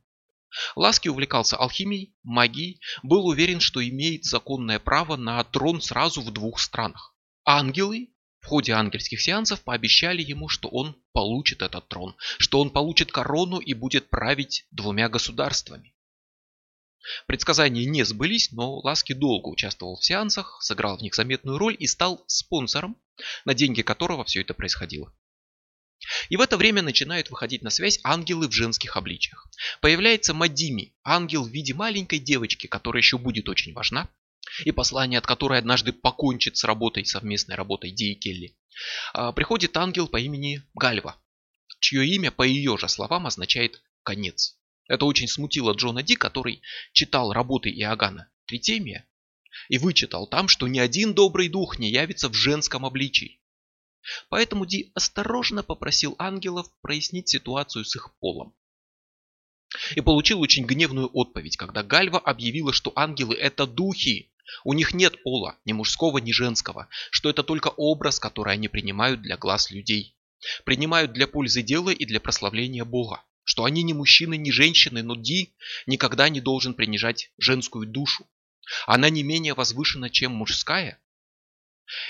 [0.76, 6.60] Ласки увлекался алхимией, магией, был уверен, что имеет законное право на трон сразу в двух
[6.60, 7.12] странах.
[7.44, 13.10] Ангелы в ходе ангельских сеансов пообещали ему, что он получит этот трон, что он получит
[13.10, 15.93] корону и будет править двумя государствами.
[17.26, 21.86] Предсказания не сбылись, но Ласки долго участвовал в сеансах, сыграл в них заметную роль и
[21.86, 22.96] стал спонсором,
[23.44, 25.12] на деньги которого все это происходило.
[26.28, 29.48] И в это время начинают выходить на связь ангелы в женских обличиях.
[29.80, 34.08] Появляется Мадими, ангел в виде маленькой девочки, которая еще будет очень важна,
[34.64, 38.56] и послание от которой однажды покончит с работой, совместной работой Ди и Келли,
[39.12, 41.16] а, приходит ангел по имени Гальва,
[41.80, 44.58] чье имя, по ее же словам, означает «конец».
[44.86, 49.06] Это очень смутило Джона Ди, который читал работы Иоганна Тритемия
[49.68, 53.40] и вычитал там, что ни один добрый дух не явится в женском обличии.
[54.28, 58.54] Поэтому Ди осторожно попросил ангелов прояснить ситуацию с их полом.
[59.96, 64.30] И получил очень гневную отповедь, когда Гальва объявила, что ангелы это духи,
[64.62, 69.22] у них нет пола, ни мужского, ни женского, что это только образ, который они принимают
[69.22, 70.16] для глаз людей.
[70.64, 73.24] Принимают для пользы дела и для прославления Бога.
[73.44, 75.54] Что они не мужчины, не женщины, но Ди
[75.86, 78.26] никогда не должен принижать женскую душу.
[78.86, 80.98] Она не менее возвышена, чем мужская.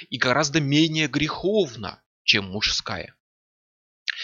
[0.09, 3.15] И гораздо менее греховна, чем мужская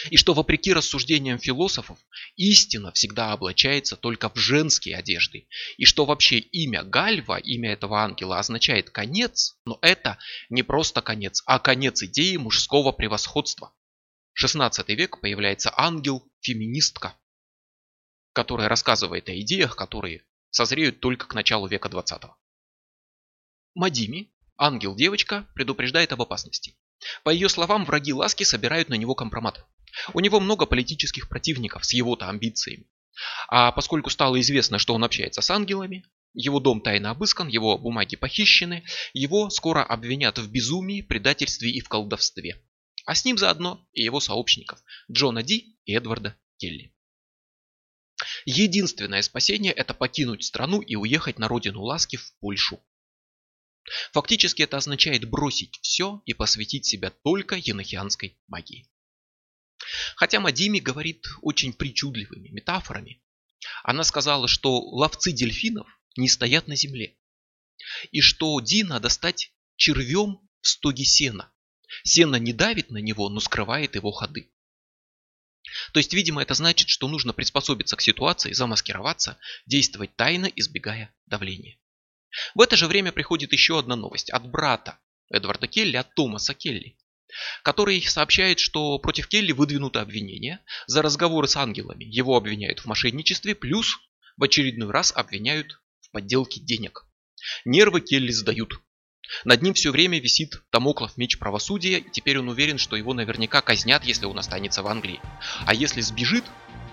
[0.09, 1.97] и что вопреки рассуждениям философов,
[2.35, 5.47] истина всегда облачается только в женские одежды,
[5.77, 10.17] и что вообще имя Гальва, имя этого ангела, означает конец, но это
[10.49, 13.73] не просто конец, а конец идеи мужского превосходства.
[14.33, 17.15] 16 век появляется ангел-феминистка,
[18.33, 22.33] которая рассказывает о идеях, которые созреют только к началу века 20 -го.
[23.75, 26.75] Мадими, ангел-девочка, предупреждает об опасности.
[27.23, 29.65] По ее словам, враги Ласки собирают на него компромат.
[30.13, 32.87] У него много политических противников с его-то амбициями.
[33.49, 38.15] А поскольку стало известно, что он общается с ангелами, его дом тайно обыскан, его бумаги
[38.15, 42.61] похищены, его скоро обвинят в безумии, предательстве и в колдовстве.
[43.05, 46.93] А с ним заодно и его сообщников Джона Ди и Эдварда Келли.
[48.45, 52.79] Единственное спасение– это покинуть страну и уехать на родину Ласки в Польшу.
[54.13, 58.87] Фактически это означает бросить все и посвятить себя только енохианской магии.
[60.15, 63.23] Хотя Мадими говорит очень причудливыми метафорами.
[63.83, 67.17] Она сказала, что ловцы дельфинов не стоят на земле.
[68.11, 71.51] И что Ди надо стать червем в стоге сена.
[72.03, 74.51] Сено не давит на него, но скрывает его ходы.
[75.93, 81.77] То есть, видимо, это значит, что нужно приспособиться к ситуации, замаскироваться, действовать тайно, избегая давления.
[82.55, 84.99] В это же время приходит еще одна новость от брата
[85.29, 86.97] Эдварда Келли, от Томаса Келли
[87.63, 92.03] который сообщает, что против Келли выдвинуты обвинения за разговоры с ангелами.
[92.03, 93.97] Его обвиняют в мошенничестве, плюс
[94.37, 97.05] в очередной раз обвиняют в подделке денег.
[97.65, 98.79] Нервы Келли сдают.
[99.45, 103.61] Над ним все время висит Дамоклов меч правосудия, и теперь он уверен, что его наверняка
[103.61, 105.21] казнят, если он останется в Англии.
[105.65, 106.43] А если сбежит,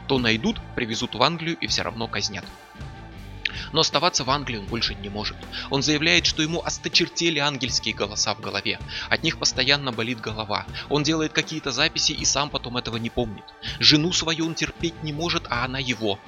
[0.07, 2.45] то найдут, привезут в Англию и все равно казнят.
[3.73, 5.37] Но оставаться в Англии он больше не может.
[5.71, 8.79] Он заявляет, что ему осточертели ангельские голоса в голове.
[9.11, 10.67] От них постоянно болит голова.
[10.89, 13.45] Он делает какие-то записи и сам потом этого не помнит.
[13.79, 16.19] Жену свою он терпеть не может, а она его.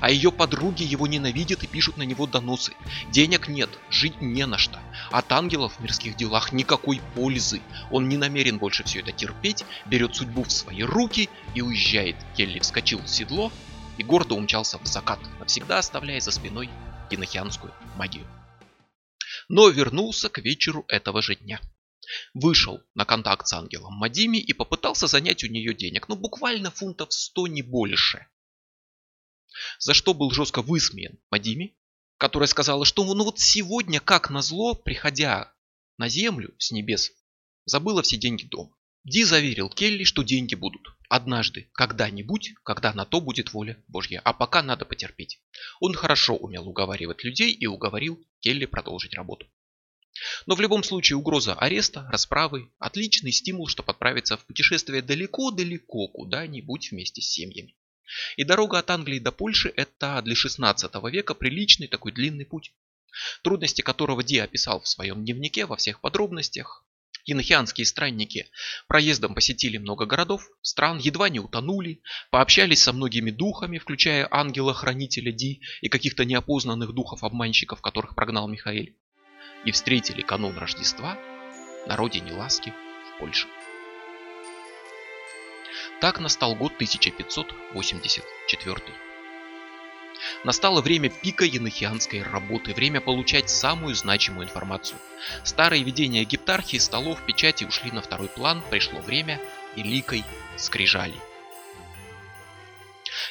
[0.00, 2.72] А ее подруги его ненавидят и пишут на него доносы.
[3.10, 4.78] Денег нет, жить не на что.
[5.10, 7.60] От ангелов в мирских делах никакой пользы.
[7.90, 12.16] Он не намерен больше все это терпеть, берет судьбу в свои руки и уезжает.
[12.36, 13.52] Келли вскочил в седло
[13.98, 16.68] и гордо умчался в закат, навсегда оставляя за спиной
[17.10, 18.26] кинохианскую магию.
[19.48, 21.60] Но вернулся к вечеру этого же дня.
[22.34, 27.12] Вышел на контакт с ангелом Мадими и попытался занять у нее денег, ну буквально фунтов
[27.12, 28.26] 100 не больше.
[29.78, 31.76] За что был жестко высмеян Мадими,
[32.18, 35.52] которая сказала, что ну вот сегодня, как назло, приходя
[35.98, 37.12] на землю с небес,
[37.64, 38.76] забыла все деньги дома.
[39.04, 40.88] Ди заверил Келли, что деньги будут.
[41.08, 44.20] Однажды, когда-нибудь, когда на то будет воля Божья.
[44.24, 45.40] А пока надо потерпеть.
[45.78, 49.46] Он хорошо умел уговаривать людей и уговорил Келли продолжить работу.
[50.46, 56.90] Но в любом случае угроза ареста, расправы– отличный стимул, чтобы отправиться в путешествие далеко-далеко куда-нибудь
[56.90, 57.76] вместе с семьями.
[58.36, 62.72] И дорога от Англии до Польши– это для 16 века приличный такой длинный путь,
[63.42, 66.84] трудности которого Ди описал в своем дневнике во всех подробностях.
[67.24, 68.48] Енохианские странники
[68.86, 75.60] проездом посетили много городов, стран, едва не утонули, пообщались со многими духами, включая ангела-хранителя Ди
[75.80, 78.94] и каких-то неопознанных духов-обманщиков, которых прогнал Михаил
[79.64, 81.18] и встретили канун Рождества
[81.86, 83.48] на родине ласки в Польше.
[85.98, 88.82] Так настал год 1584.
[90.44, 94.98] Настало время пика енохианской работы, время получать самую значимую информацию.
[95.42, 99.40] Старые видения гептархии, столов, печати ушли на второй план, пришло время
[99.74, 100.22] великой
[100.58, 101.16] скрижали.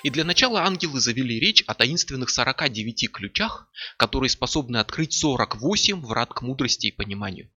[0.01, 6.34] И для начала ангелы завели речь о таинственных 49 ключах, которые способны открыть 48 врат
[6.34, 7.51] к мудрости и пониманию.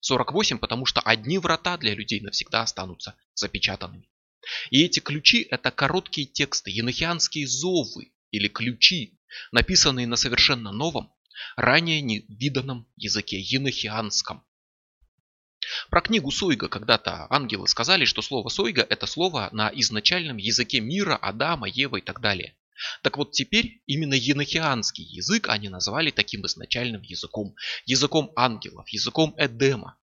[0.00, 4.08] 48, потому что одни врата для людей навсегда останутся запечатанными.
[4.70, 9.18] И эти ключи– это короткие тексты, енохианские зовы или ключи,
[9.52, 11.12] написанные на совершенно новом,
[11.56, 14.44] ранее невиданном языке енохианском.
[15.90, 21.16] Про книгу Сойга когда-то ангелы сказали, что слово Сойга это слово на изначальном языке мира
[21.16, 22.56] Адама, Евы и так далее.
[23.02, 27.54] Так вот теперь именно енохианский язык они назвали таким изначальным языком.
[27.84, 29.98] Языком ангелов, языком Эдема.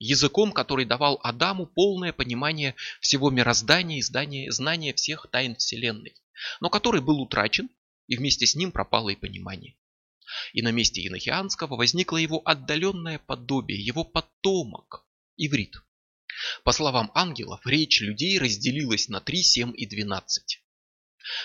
[0.00, 6.16] Языком, который давал Адаму полное понимание всего мироздания и знание всех тайн Вселенной.
[6.60, 7.68] Но который был утрачен,
[8.08, 9.76] и вместе с ним пропало и понимание
[10.52, 15.82] и на месте Енохианского возникло его отдаленное подобие, его потомок– иврит.
[16.64, 20.62] По словам ангелов, речь людей разделилась на 3, 7 и 12.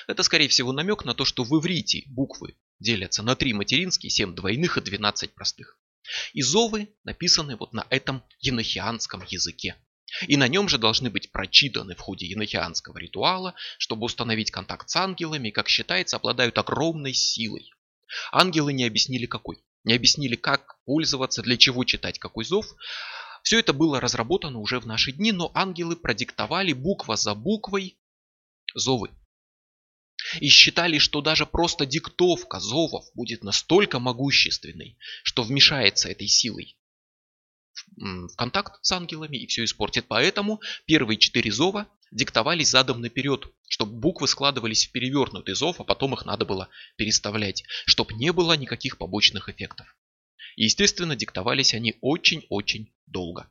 [0.07, 4.35] Это, скорее всего, намек на то, что в иврите буквы делятся на 3 материнские, 7
[4.35, 5.79] двойных и 12 простых.
[6.33, 9.75] И зовы написаны вот на этом енохианском языке.
[10.27, 14.95] И на нем же должны быть прочитаны в ходе енохианского ритуала, чтобы установить контакт с
[14.95, 17.71] ангелами, как считается, обладают огромной силой.
[18.31, 19.63] Ангелы не объяснили какой.
[19.83, 22.65] Не объяснили, как пользоваться, для чего читать какой зов.
[23.43, 27.97] Все это было разработано уже в наши дни, но ангелы продиктовали буква за буквой
[28.73, 29.11] зовы.
[30.39, 36.77] И считали, что даже просто диктовка зовов будет настолько могущественной, что вмешается этой силой
[37.97, 40.05] в контакт с ангелами и все испортит.
[40.07, 46.13] Поэтому первые четыре зова диктовались задом наперед, чтобы буквы складывались в перевернутый зов, а потом
[46.13, 49.87] их надо было переставлять, чтобы не было никаких побочных эффектов.
[50.55, 53.49] И, естественно, диктовались они очень-очень долго.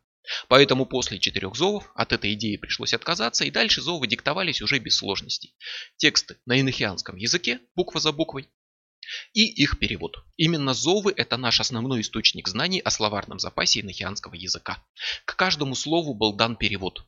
[0.48, 4.96] Поэтому после четырех зовов от этой идеи пришлось отказаться, и дальше зовы диктовались уже без
[4.96, 5.54] сложностей.
[5.96, 8.48] Тексты на инохианском языке, буква за буквой,
[9.32, 10.24] и их перевод.
[10.36, 14.82] Именно зовы– это наш основной источник знаний о словарном запасе инохианского языка.
[15.24, 17.04] К каждому слову был дан перевод.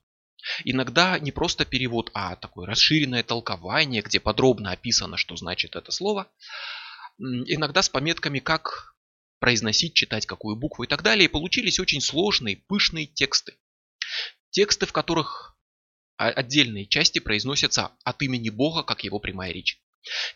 [0.65, 6.31] Иногда не просто перевод, а такое расширенное толкование, где подробно описано, что значит это слово.
[7.19, 8.95] Иногда с пометками, как
[9.39, 11.27] произносить, читать какую букву и так далее.
[11.27, 13.55] И получились очень сложные, пышные тексты.
[14.51, 15.57] Тексты, в которых
[16.17, 19.79] отдельные части произносятся от имени Бога, как его прямая речь.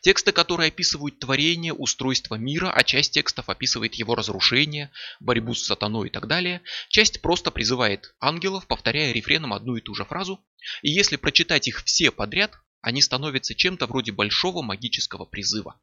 [0.01, 6.09] Тексты, которые описывают творение, устройство мира, а часть текстов описывает его разрушение, борьбу с сатаной
[6.09, 6.63] и так далее.
[6.89, 10.45] Часть просто призывает ангелов, повторяя рефреном одну и ту же фразу.
[10.83, 15.81] И если прочитать их все подряд, они становятся чем-то вроде большого магического призыва.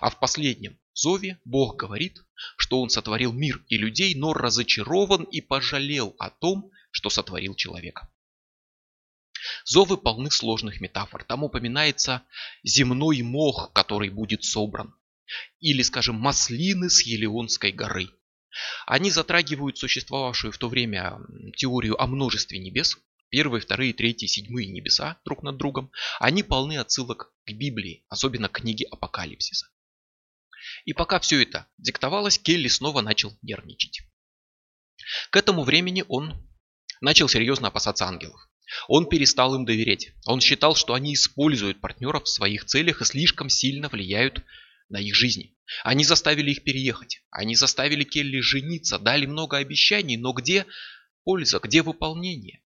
[0.00, 2.24] А в последнем зове Бог говорит,
[2.56, 8.10] что Он сотворил мир и людей, но разочарован и пожалел о том, что сотворил человека.
[9.64, 11.24] Зовы полны сложных метафор.
[11.24, 12.22] Там упоминается
[12.62, 14.94] земной мох, который будет собран.
[15.60, 18.08] или, скажем, маслины с Елеонской горы.
[18.86, 21.18] Они затрагивают существовавшую в то время
[21.56, 22.98] теорию о множестве небес,
[23.30, 25.90] первые, вторые, третьи, седьмые небеса друг над другом.
[26.20, 29.66] Они полны отсылок к Библии, особенно к книге Апокалипсиса.
[30.84, 34.02] И пока все это диктовалось, Келли снова начал нервничать.
[35.30, 36.48] К этому времени он
[37.00, 38.40] начал серьезно опасаться ангелов.
[38.88, 40.12] Он перестал им доверять.
[40.26, 44.42] Он считал, что они используют партнеров в своих целях и слишком сильно влияют
[44.88, 45.56] на их жизни.
[45.82, 47.22] Они заставили их переехать.
[47.30, 50.66] Они заставили Келли жениться, дали много обещаний, но где
[51.24, 52.63] польза, где выполнение?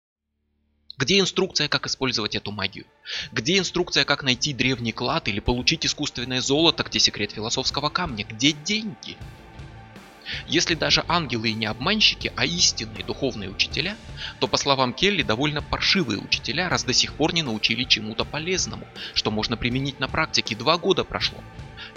[0.99, 2.85] Где инструкция, как использовать эту магию?
[3.31, 8.25] Где инструкция, как найти древний клад или получить искусственное золото, где секрет философского камня?
[8.25, 9.15] Где деньги?
[10.45, 13.95] Если даже ангелы и не обманщики, а истинные духовные учителя,
[14.41, 18.85] то, по словам Келли, довольно паршивые учителя, раз до сих пор не научили чему-то полезному,
[19.13, 20.53] что можно применить на практике.
[20.53, 21.39] Два года прошло.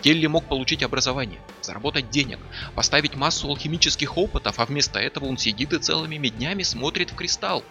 [0.03, 2.39] Келли мог получить образование, заработать денег,
[2.77, 7.65] поставить массу алхимических опытов, а вместо этого он сидит и целыми днями смотрит в кристалл.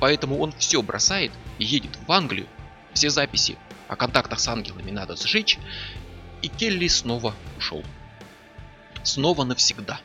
[0.00, 2.46] Поэтому он все бросает и едет в Англию.
[2.92, 3.56] Все записи
[3.88, 5.58] о контактах с ангелами надо сжечь.
[6.42, 7.82] И Келли снова ушел.
[9.02, 10.00] Снова навсегда.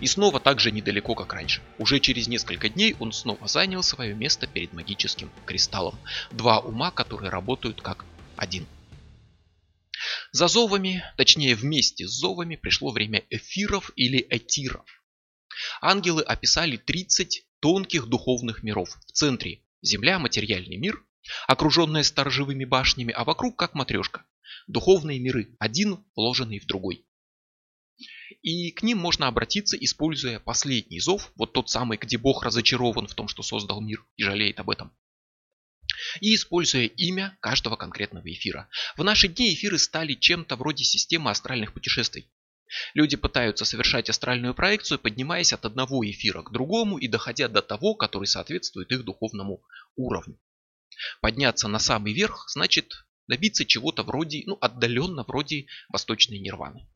[0.00, 1.62] И снова так же недалеко, как раньше.
[1.78, 5.98] Уже через несколько дней он снова занял свое место перед магическим кристаллом.
[6.30, 8.04] Два ума, которые работают как
[8.36, 8.66] один.
[10.32, 14.84] За зовами, точнее вместе с зовами, пришло время эфиров или этиров.
[15.80, 18.90] Ангелы описали 30 тонких духовных миров.
[19.06, 21.02] В центре Земля, материальный мир,
[21.46, 24.26] окруженная сторожевыми башнями, а вокруг как матрешка.
[24.66, 27.06] Духовные миры, один вложенный в другой.
[28.42, 33.14] И к ним можно обратиться, используя последний зов, вот тот самый, где Бог разочарован в
[33.14, 34.92] том, что создал мир и жалеет об этом.
[36.20, 38.68] И используя имя каждого конкретного эфира.
[38.94, 42.30] В наши дни эфиры стали чем-то вроде системы астральных путешествий.
[42.94, 47.94] Люди пытаются совершать астральную проекцию, поднимаясь от одного эфира к другому и доходя до того,
[47.94, 49.62] который соответствует их духовному
[49.96, 50.38] уровню.
[51.20, 52.92] Подняться на самый верх значит
[53.26, 56.88] добиться чего-то вроде, ну отдаленно вроде восточной нирваны.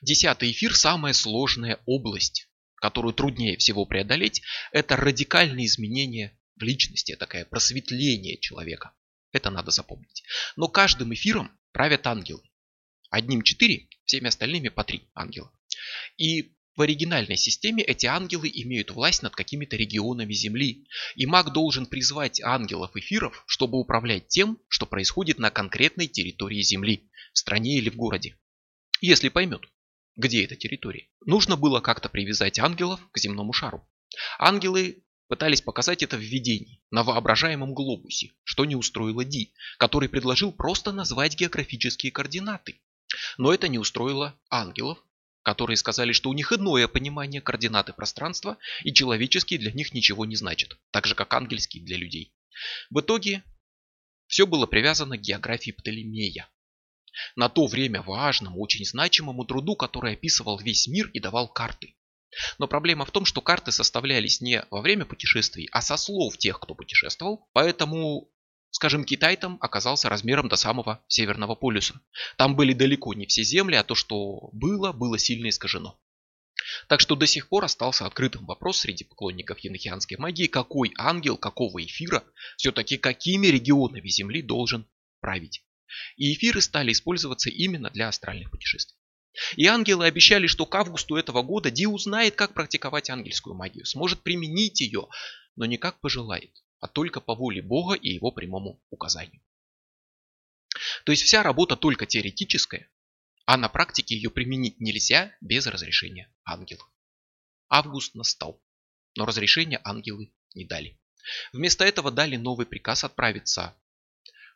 [0.00, 4.42] Десятый эфир– самая сложная область, которую труднее всего преодолеть.
[4.72, 8.92] Это радикальные изменения в личности, такое просветление человека.
[9.30, 10.24] Это надо запомнить.
[10.56, 12.42] Но каждым эфиром правят ангелы.
[13.12, 15.52] Одним четыре, всеми остальными по три ангела.
[16.16, 20.86] И в оригинальной системе эти ангелы имеют власть над какими-то регионами Земли.
[21.14, 27.38] И маг должен призвать ангелов-эфиров, чтобы управлять тем, что происходит на конкретной территории Земли, в
[27.38, 28.38] стране или в городе.
[29.02, 29.60] Если поймет,
[30.16, 31.06] где эта территория.
[31.26, 33.86] Нужно было как-то привязать ангелов к земному шару.
[34.38, 40.50] Ангелы пытались показать это в видении, на воображаемом глобусе, что не устроило Ди, который предложил
[40.50, 42.80] просто назвать географические координаты.
[43.38, 44.98] Но это не устроило ангелов,
[45.42, 50.36] которые сказали, что у них иное понимание координаты пространства и человеческие для них ничего не
[50.36, 52.34] значат, так же как ангельские для людей.
[52.90, 53.42] В итоге
[54.26, 56.48] все было привязано к географии Птолемея.
[57.36, 61.96] На то время важному, очень значимому труду, который описывал весь мир и давал карты.
[62.58, 66.58] Но проблема в том, что карты составлялись не во время путешествий, а со слов тех,
[66.60, 67.46] кто путешествовал.
[67.52, 68.30] Поэтому
[68.72, 72.00] Скажем, Китай там оказался размером до самого Северного полюса.
[72.38, 76.00] Там были далеко не все земли, а то, что было, было сильно искажено.
[76.88, 81.84] Так что до сих пор остался открытым вопрос среди поклонников енохианской магии, какой ангел, какого
[81.84, 82.24] эфира,
[82.56, 84.88] все-таки какими регионами Земли должен
[85.20, 85.62] править.
[86.16, 88.96] И эфиры стали использоваться именно для астральных путешествий.
[89.56, 94.22] И ангелы обещали, что к августу этого года Ди узнает, как практиковать ангельскую магию, сможет
[94.22, 95.08] применить ее,
[95.56, 99.40] но не как пожелает а только по воле Бога и его прямому указанию.
[101.04, 102.90] То есть вся работа только теоретическая,
[103.46, 106.90] а на практике ее применить нельзя без разрешения ангелов.
[107.68, 108.60] Август настал,
[109.16, 111.00] но разрешения ангелы не дали.
[111.52, 113.76] Вместо этого дали новый приказ отправиться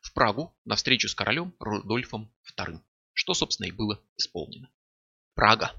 [0.03, 2.81] в Прагу на встречу с королем Рудольфом II,
[3.13, 4.69] что, собственно, и было исполнено.
[5.35, 5.73] Прага.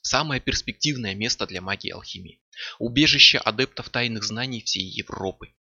[0.00, 2.40] Самое перспективное место для магии и алхимии.
[2.78, 5.54] Убежище адептов тайных знаний всей Европы.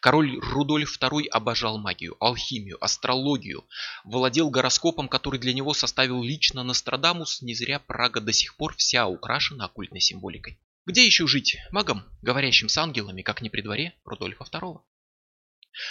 [0.00, 3.64] Король Рудольф II обожал магию, алхимию, астрологию,
[4.04, 9.06] владел гороскопом, который для него составил лично Нострадамус, не зря Прага до сих пор вся
[9.06, 10.58] украшена оккультной символикой.
[10.86, 14.80] Где еще жить магом, говорящим с ангелами, как не при дворе Рудольфа II?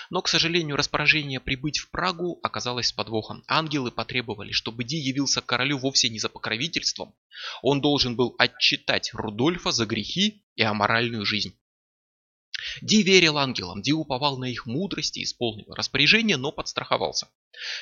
[0.09, 3.43] Но, к сожалению, распоряжение прибыть в Прагу оказалось с подвохом.
[3.47, 7.13] Ангелы потребовали, чтобы Ди явился королю вовсе не за покровительством.
[7.61, 11.57] Он должен был отчитать Рудольфа за грехи и аморальную жизнь.
[12.81, 17.27] Ди верил ангелам, Ди уповал на их мудрость и исполнил распоряжение, но подстраховался.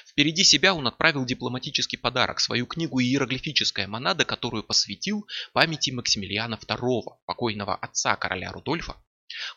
[0.06, 7.04] Впереди себя он отправил дипломатический подарок, свою книгу «Иероглифическая монада», которую посвятил памяти Максимилиана II,
[7.26, 8.98] покойного отца короля Рудольфа.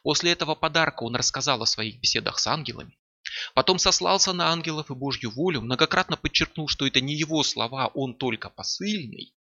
[0.03, 2.97] После этого подарка он рассказал о своих беседах с ангелами.
[3.55, 8.14] Потом сослался на ангелов и Божью волю, многократно подчеркнул, что это не его слова, он
[8.14, 9.35] только посыльный.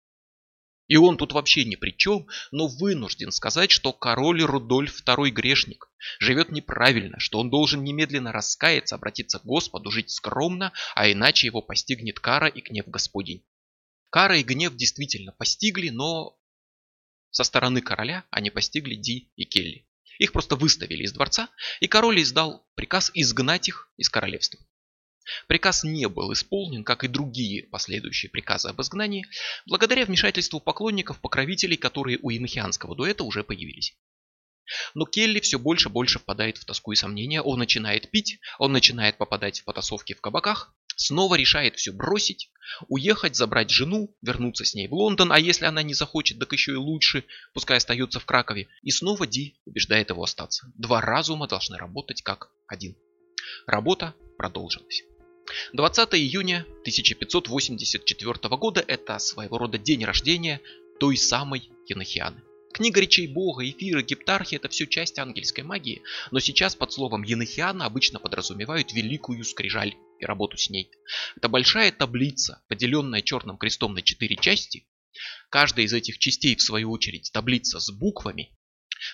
[0.91, 5.89] И он тут вообще ни при чем, но вынужден сказать, что король Рудольф II грешник,
[6.19, 11.61] живет неправильно, что он должен немедленно раскаяться, обратиться к Господу, жить скромно, а иначе его
[11.61, 13.45] постигнет кара и гнев Господень.
[14.09, 16.37] Кара и гнев действительно постигли, но
[17.29, 19.87] со стороны короля они постигли Ди и Келли.
[20.19, 21.47] Их просто выставили из дворца,
[21.79, 24.59] и король издал приказ изгнать их из королевства.
[25.47, 29.25] Приказ не был исполнен, как и другие последующие приказы об изгнании,
[29.65, 33.95] благодаря вмешательству поклонников-покровителей, которые у инохианского дуэта уже появились.
[34.93, 38.71] Но Келли все больше и больше впадает в тоску и сомнения, он начинает пить, он
[38.71, 42.51] начинает попадать в потасовки в кабаках, снова решает все бросить,
[42.87, 46.73] уехать, забрать жену, вернуться с ней в Лондон, а если она не захочет, так еще
[46.73, 48.69] и лучше, пускай остается в Кракове.
[48.81, 50.71] И снова Ди убеждает его остаться.
[50.75, 52.95] Два разума должны работать как один.
[53.67, 55.03] Работа продолжилась.
[55.73, 60.61] 20 июня 1584 года– это своего рода день рождения
[60.99, 62.41] той самой Енохианы.
[62.73, 67.85] Книга речей Бога, эфиры, гептархи– это все часть ангельской магии, но сейчас под словом Енохиана
[67.85, 70.89] обычно подразумевают великую скрижаль и работу с ней.
[71.35, 74.85] Это большая таблица, поделенная черным крестом на четыре части.
[75.49, 78.55] Каждая из этих частей, в свою очередь, таблица с буквами,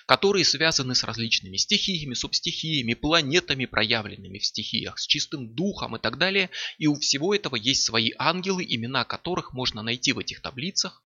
[0.06, 6.18] которые связаны с различными стихиями, субстихиями, планетами, проявленными в стихиях, с чистым духом и так
[6.18, 6.50] далее.
[6.78, 11.02] И у всего этого есть свои ангелы, имена которых можно найти в этих таблицах,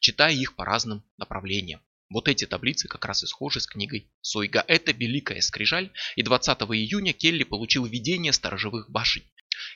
[0.00, 1.80] читая их по разным направлениям.
[2.12, 4.62] Вот эти таблицы как раз и схожи с книгой Сойга.
[4.68, 9.22] Это великая скрижаль, и 20 июня Келли получил видение сторожевых башен.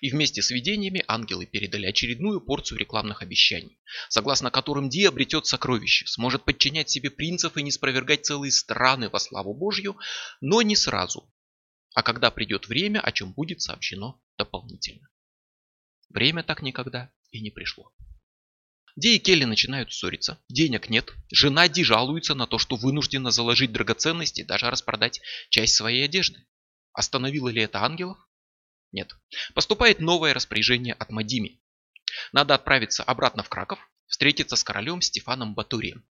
[0.00, 6.06] И вместе с видениями ангелы передали очередную порцию рекламных обещаний, согласно которым Ди обретет сокровище,
[6.06, 9.96] сможет подчинять себе принцев и не спровергать целые страны во славу Божью,
[10.40, 11.32] но не сразу,
[11.94, 15.08] а когда придет время, о чем будет сообщено дополнительно.
[16.10, 17.92] Время так никогда и не пришло.
[18.96, 20.38] Ди и Келли начинают ссориться.
[20.48, 21.12] Денег нет.
[21.30, 25.20] Жена Ди жалуется на то, что вынуждена заложить драгоценности и даже распродать
[25.50, 26.46] часть своей одежды.
[26.92, 28.18] Остановило ли это ангелов?
[28.96, 29.14] Нет.
[29.52, 31.60] Поступает новое распоряжение от Мадими.
[32.32, 36.08] Надо отправиться обратно в Краков, встретиться с королем Стефаном Батурием.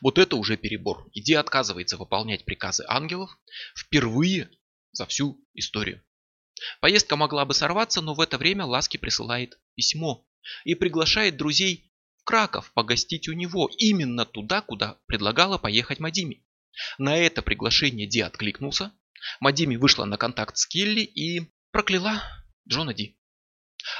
[0.00, 1.10] Вот это уже перебор.
[1.12, 3.36] Иди отказывается выполнять приказы ангелов
[3.76, 4.48] впервые
[4.92, 6.04] за всю историю.
[6.80, 10.24] Поездка могла бы сорваться, но в это время Ласки присылает письмо
[10.64, 16.46] и приглашает друзей в Краков погостить у него, именно туда, куда предлагала поехать Мадими.
[16.96, 18.92] На это приглашение Ди откликнулся.
[19.40, 22.22] Мадими вышла на контакт с Келли и прокляла
[22.68, 23.18] Джона Ди.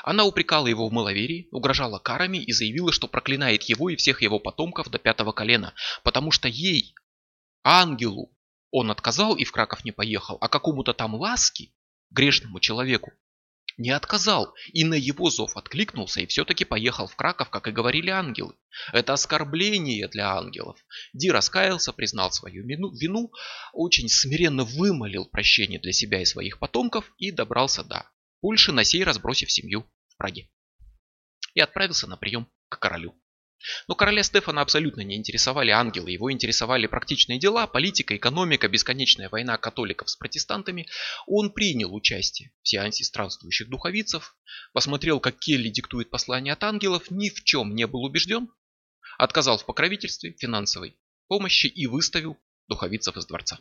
[0.04, 4.38] Она упрекала его в маловерии, угрожала карами и заявила, что проклинает его и всех его
[4.38, 6.94] потомков до пятого колена, потому что ей,
[7.64, 8.30] ангелу,
[8.70, 11.74] он отказал и в Краков не поехал, а какому-то там ласки,
[12.10, 13.12] грешному человеку,
[13.76, 18.10] не отказал и на его зов откликнулся и все-таки поехал в Краков, как и говорили
[18.10, 18.54] ангелы.
[18.92, 20.78] Это оскорбление для ангелов.
[21.12, 23.32] Ди раскаялся, признал свою вину,
[23.72, 28.10] очень смиренно вымолил прощение для себя и своих потомков и добрался до
[28.40, 30.50] Польши, на сей раз бросив семью в Праге.
[31.54, 33.14] И отправился на прием к королю.
[33.88, 39.56] Но короля Стефана абсолютно не интересовали ангелы, его интересовали практичные дела, политика, экономика, бесконечная война
[39.56, 40.86] католиков с протестантами.
[41.26, 44.36] Он принял участие в сеансе странствующих духовицев,
[44.72, 48.48] посмотрел, как Келли диктует послание от ангелов, ни в чем не был убежден,
[49.18, 50.96] отказал в покровительстве, финансовой
[51.28, 52.36] помощи и выставил
[52.68, 53.58] духовицев из дворца.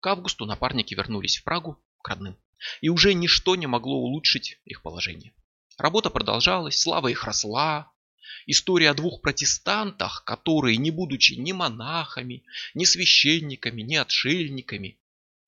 [0.00, 2.36] К августу напарники вернулись в Прагу к родным,
[2.80, 5.34] и уже ничто не могло улучшить их положение.
[5.78, 7.92] Работа продолжалась, слава их росла,
[8.46, 12.44] История о двух протестантах, которые, не будучи ни монахами,
[12.74, 14.98] ни священниками, ни отшельниками,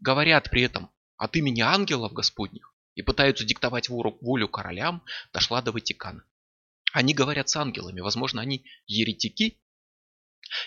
[0.00, 5.02] говорят при этом от имени ангелов Господних и пытаются диктовать волю королям,
[5.32, 6.24] дошла до Ватикана.
[6.92, 9.58] Они говорят с ангелами, возможно, они еретики,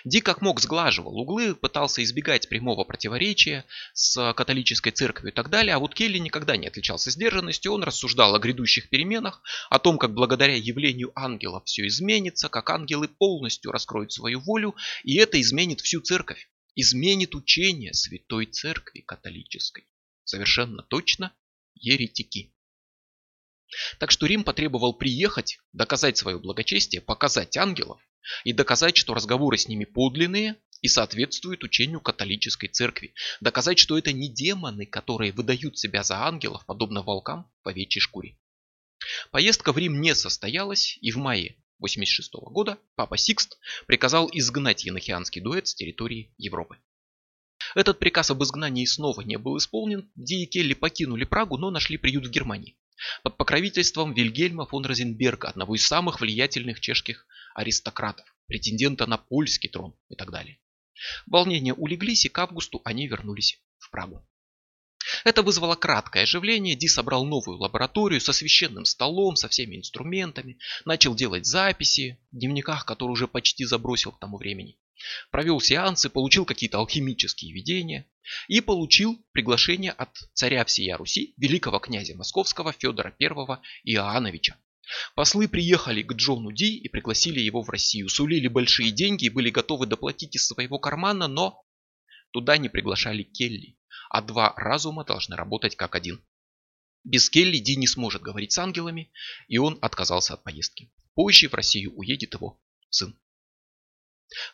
[0.03, 5.75] Ди как мог сглаживал углы, пытался избегать прямого противоречия с католической церковью и так далее,
[5.75, 10.13] а вот Келли никогда не отличался сдержанностью, он рассуждал о грядущих переменах, о том, как
[10.13, 16.01] благодаря явлению ангелов все изменится, как ангелы полностью раскроют свою волю, и это изменит всю
[16.01, 19.87] церковь, изменит учение Святой Церкви католической.
[20.23, 21.33] Совершенно точно
[21.75, 22.53] еретики.
[23.99, 27.99] Так что Рим потребовал приехать, доказать свое благочестие, показать ангелов,
[28.43, 33.13] и доказать, что разговоры с ними подлинные, и соответствует учению католической церкви.
[33.41, 38.37] Доказать, что это не демоны, которые выдают себя за ангелов, подобно волкам в овечьей шкуре.
[39.31, 45.41] Поездка в Рим не состоялась, и в мае 86 года папа Сикст приказал изгнать енохианский
[45.41, 46.77] дуэт с территории Европы.
[47.75, 51.97] Этот приказ об изгнании снова не был исполнен, Ди и Келли покинули Прагу, но нашли
[51.97, 52.77] приют в Германии.
[53.23, 57.27] Под покровительством Вильгельма фон Розенберга, одного из самых влиятельных чешских
[57.57, 60.59] аристократов, претендента на польский трон и так далее.
[61.25, 64.25] Волнения улеглись, и к августу они вернулись в Прагу.
[65.23, 66.75] Это вызвало краткое оживление.
[66.75, 72.85] Ди собрал новую лабораторию со священным столом, со всеми инструментами, начал делать записи в дневниках,
[72.85, 74.77] которые уже почти забросил к тому времени.
[75.31, 78.07] Провел сеансы, получил какие-то алхимические видения
[78.47, 84.57] и получил приглашение от царя всея Руси, великого князя московского Федора I Иоанновича.
[85.15, 89.49] Послы приехали к Джону Ди и пригласили его в Россию, сулили большие деньги и были
[89.49, 91.63] готовы доплатить из своего кармана, но
[92.31, 93.77] туда не приглашали Келли,
[94.09, 96.23] а два разума должны работать как один.
[97.03, 99.11] Без Келли Ди не сможет говорить с ангелами,
[99.47, 100.91] и он отказался от поездки.
[101.15, 103.17] Позже в Россию уедет его сын.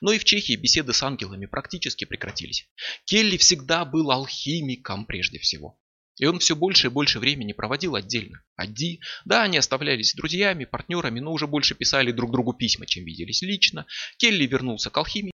[0.01, 2.69] Но и в Чехии беседы с ангелами практически прекратились.
[3.05, 5.79] Келли всегда был алхимиком прежде всего.
[6.17, 8.43] И он все больше и больше времени проводил отдельно.
[8.55, 13.41] Одди, да, они оставлялись друзьями, партнерами, но уже больше писали друг другу письма, чем виделись
[13.41, 13.85] лично.
[14.17, 15.33] Келли вернулся к алхимии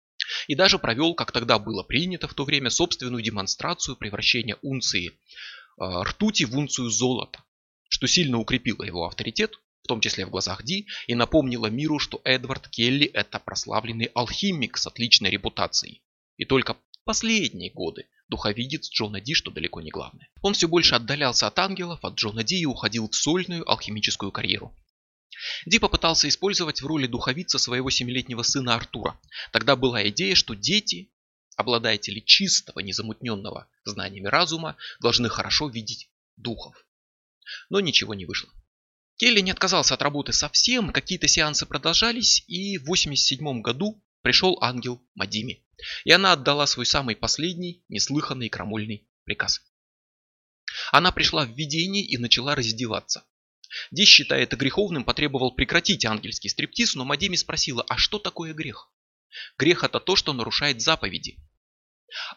[0.48, 5.12] и даже провел, как тогда было принято в то время, собственную демонстрацию превращения унции э,
[5.80, 7.44] ртути в унцию золота,
[7.90, 9.54] что сильно укрепило его авторитет
[9.86, 14.78] в том числе в глазах Ди, и напомнила миру, что Эдвард Келли это прославленный алхимик
[14.78, 16.02] с отличной репутацией.
[16.38, 20.30] И только последние годы духовидец Джона Ди, что далеко не главное.
[20.42, 24.76] Он все больше отдалялся от ангелов, от Джона Ди и уходил в сольную алхимическую карьеру.
[25.66, 29.20] Ди попытался использовать в роли духовица своего семилетнего сына Артура.
[29.52, 31.12] Тогда была идея, что дети,
[31.56, 36.76] обладатели чистого, незамутненного знаниями разума, должны хорошо видеть духов.
[37.70, 38.50] Но ничего не вышло.
[39.18, 45.02] Келли не отказался от работы совсем, какие-то сеансы продолжались, и в 87 году пришел ангел
[45.14, 45.65] Мадими.
[46.04, 49.62] И она отдала свой самый последний, неслыханный крамольный приказ.
[50.92, 53.26] Она пришла в видение и начала раздеваться.
[53.92, 58.92] Ди, считая это греховным, потребовал прекратить ангельский стриптиз, но Мадими спросила, а что такое грех?
[59.58, 61.38] Грех это то, что нарушает заповеди.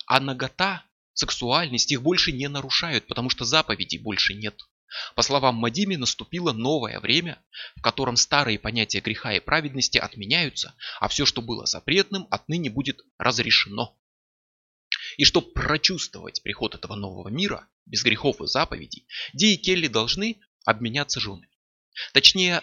[0.07, 4.69] А нагота, сексуальность их больше не нарушают, потому что заповедей больше нет.
[5.15, 7.43] По словам Мадими, наступило новое время,
[7.77, 13.03] в котором старые понятия греха и праведности отменяются, а все, что было запретным, отныне будет
[13.19, 13.99] разрешено.
[15.17, 20.41] И чтобы прочувствовать приход этого нового мира, без грехов и заповедей, Ди и Келли должны
[20.65, 21.49] обменяться женами.
[22.13, 22.63] Точнее,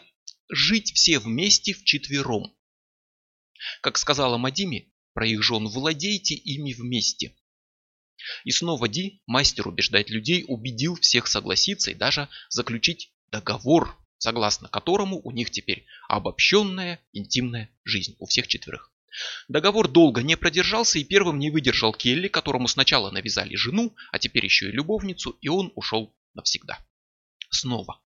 [0.49, 2.55] жить все вместе вчетвером.
[3.81, 7.35] Как сказала Мадими про их жен, владейте ими вместе.
[8.43, 15.19] И снова Ди, мастер убеждать людей, убедил всех согласиться и даже заключить договор, согласно которому
[15.23, 18.91] у них теперь обобщенная интимная жизнь у всех четверых.
[19.47, 24.45] Договор долго не продержался и первым не выдержал Келли, которому сначала навязали жену, а теперь
[24.45, 26.79] еще и любовницу, и он ушел навсегда.
[27.49, 28.01] Снова.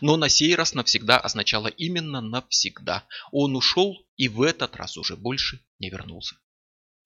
[0.00, 3.04] Но на сей раз навсегда означало именно навсегда.
[3.30, 6.36] Он ушел и в этот раз уже больше не вернулся.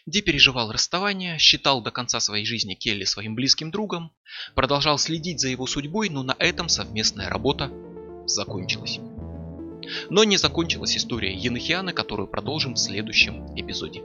[0.05, 4.11] Ди переживал расставание, считал до конца своей жизни Келли своим близким другом,
[4.55, 7.71] продолжал следить за его судьбой, но на этом совместная работа
[8.27, 8.99] закончилась.
[10.11, 14.03] Но не закончилась история Енохиана, которую продолжим в следующем эпизоде.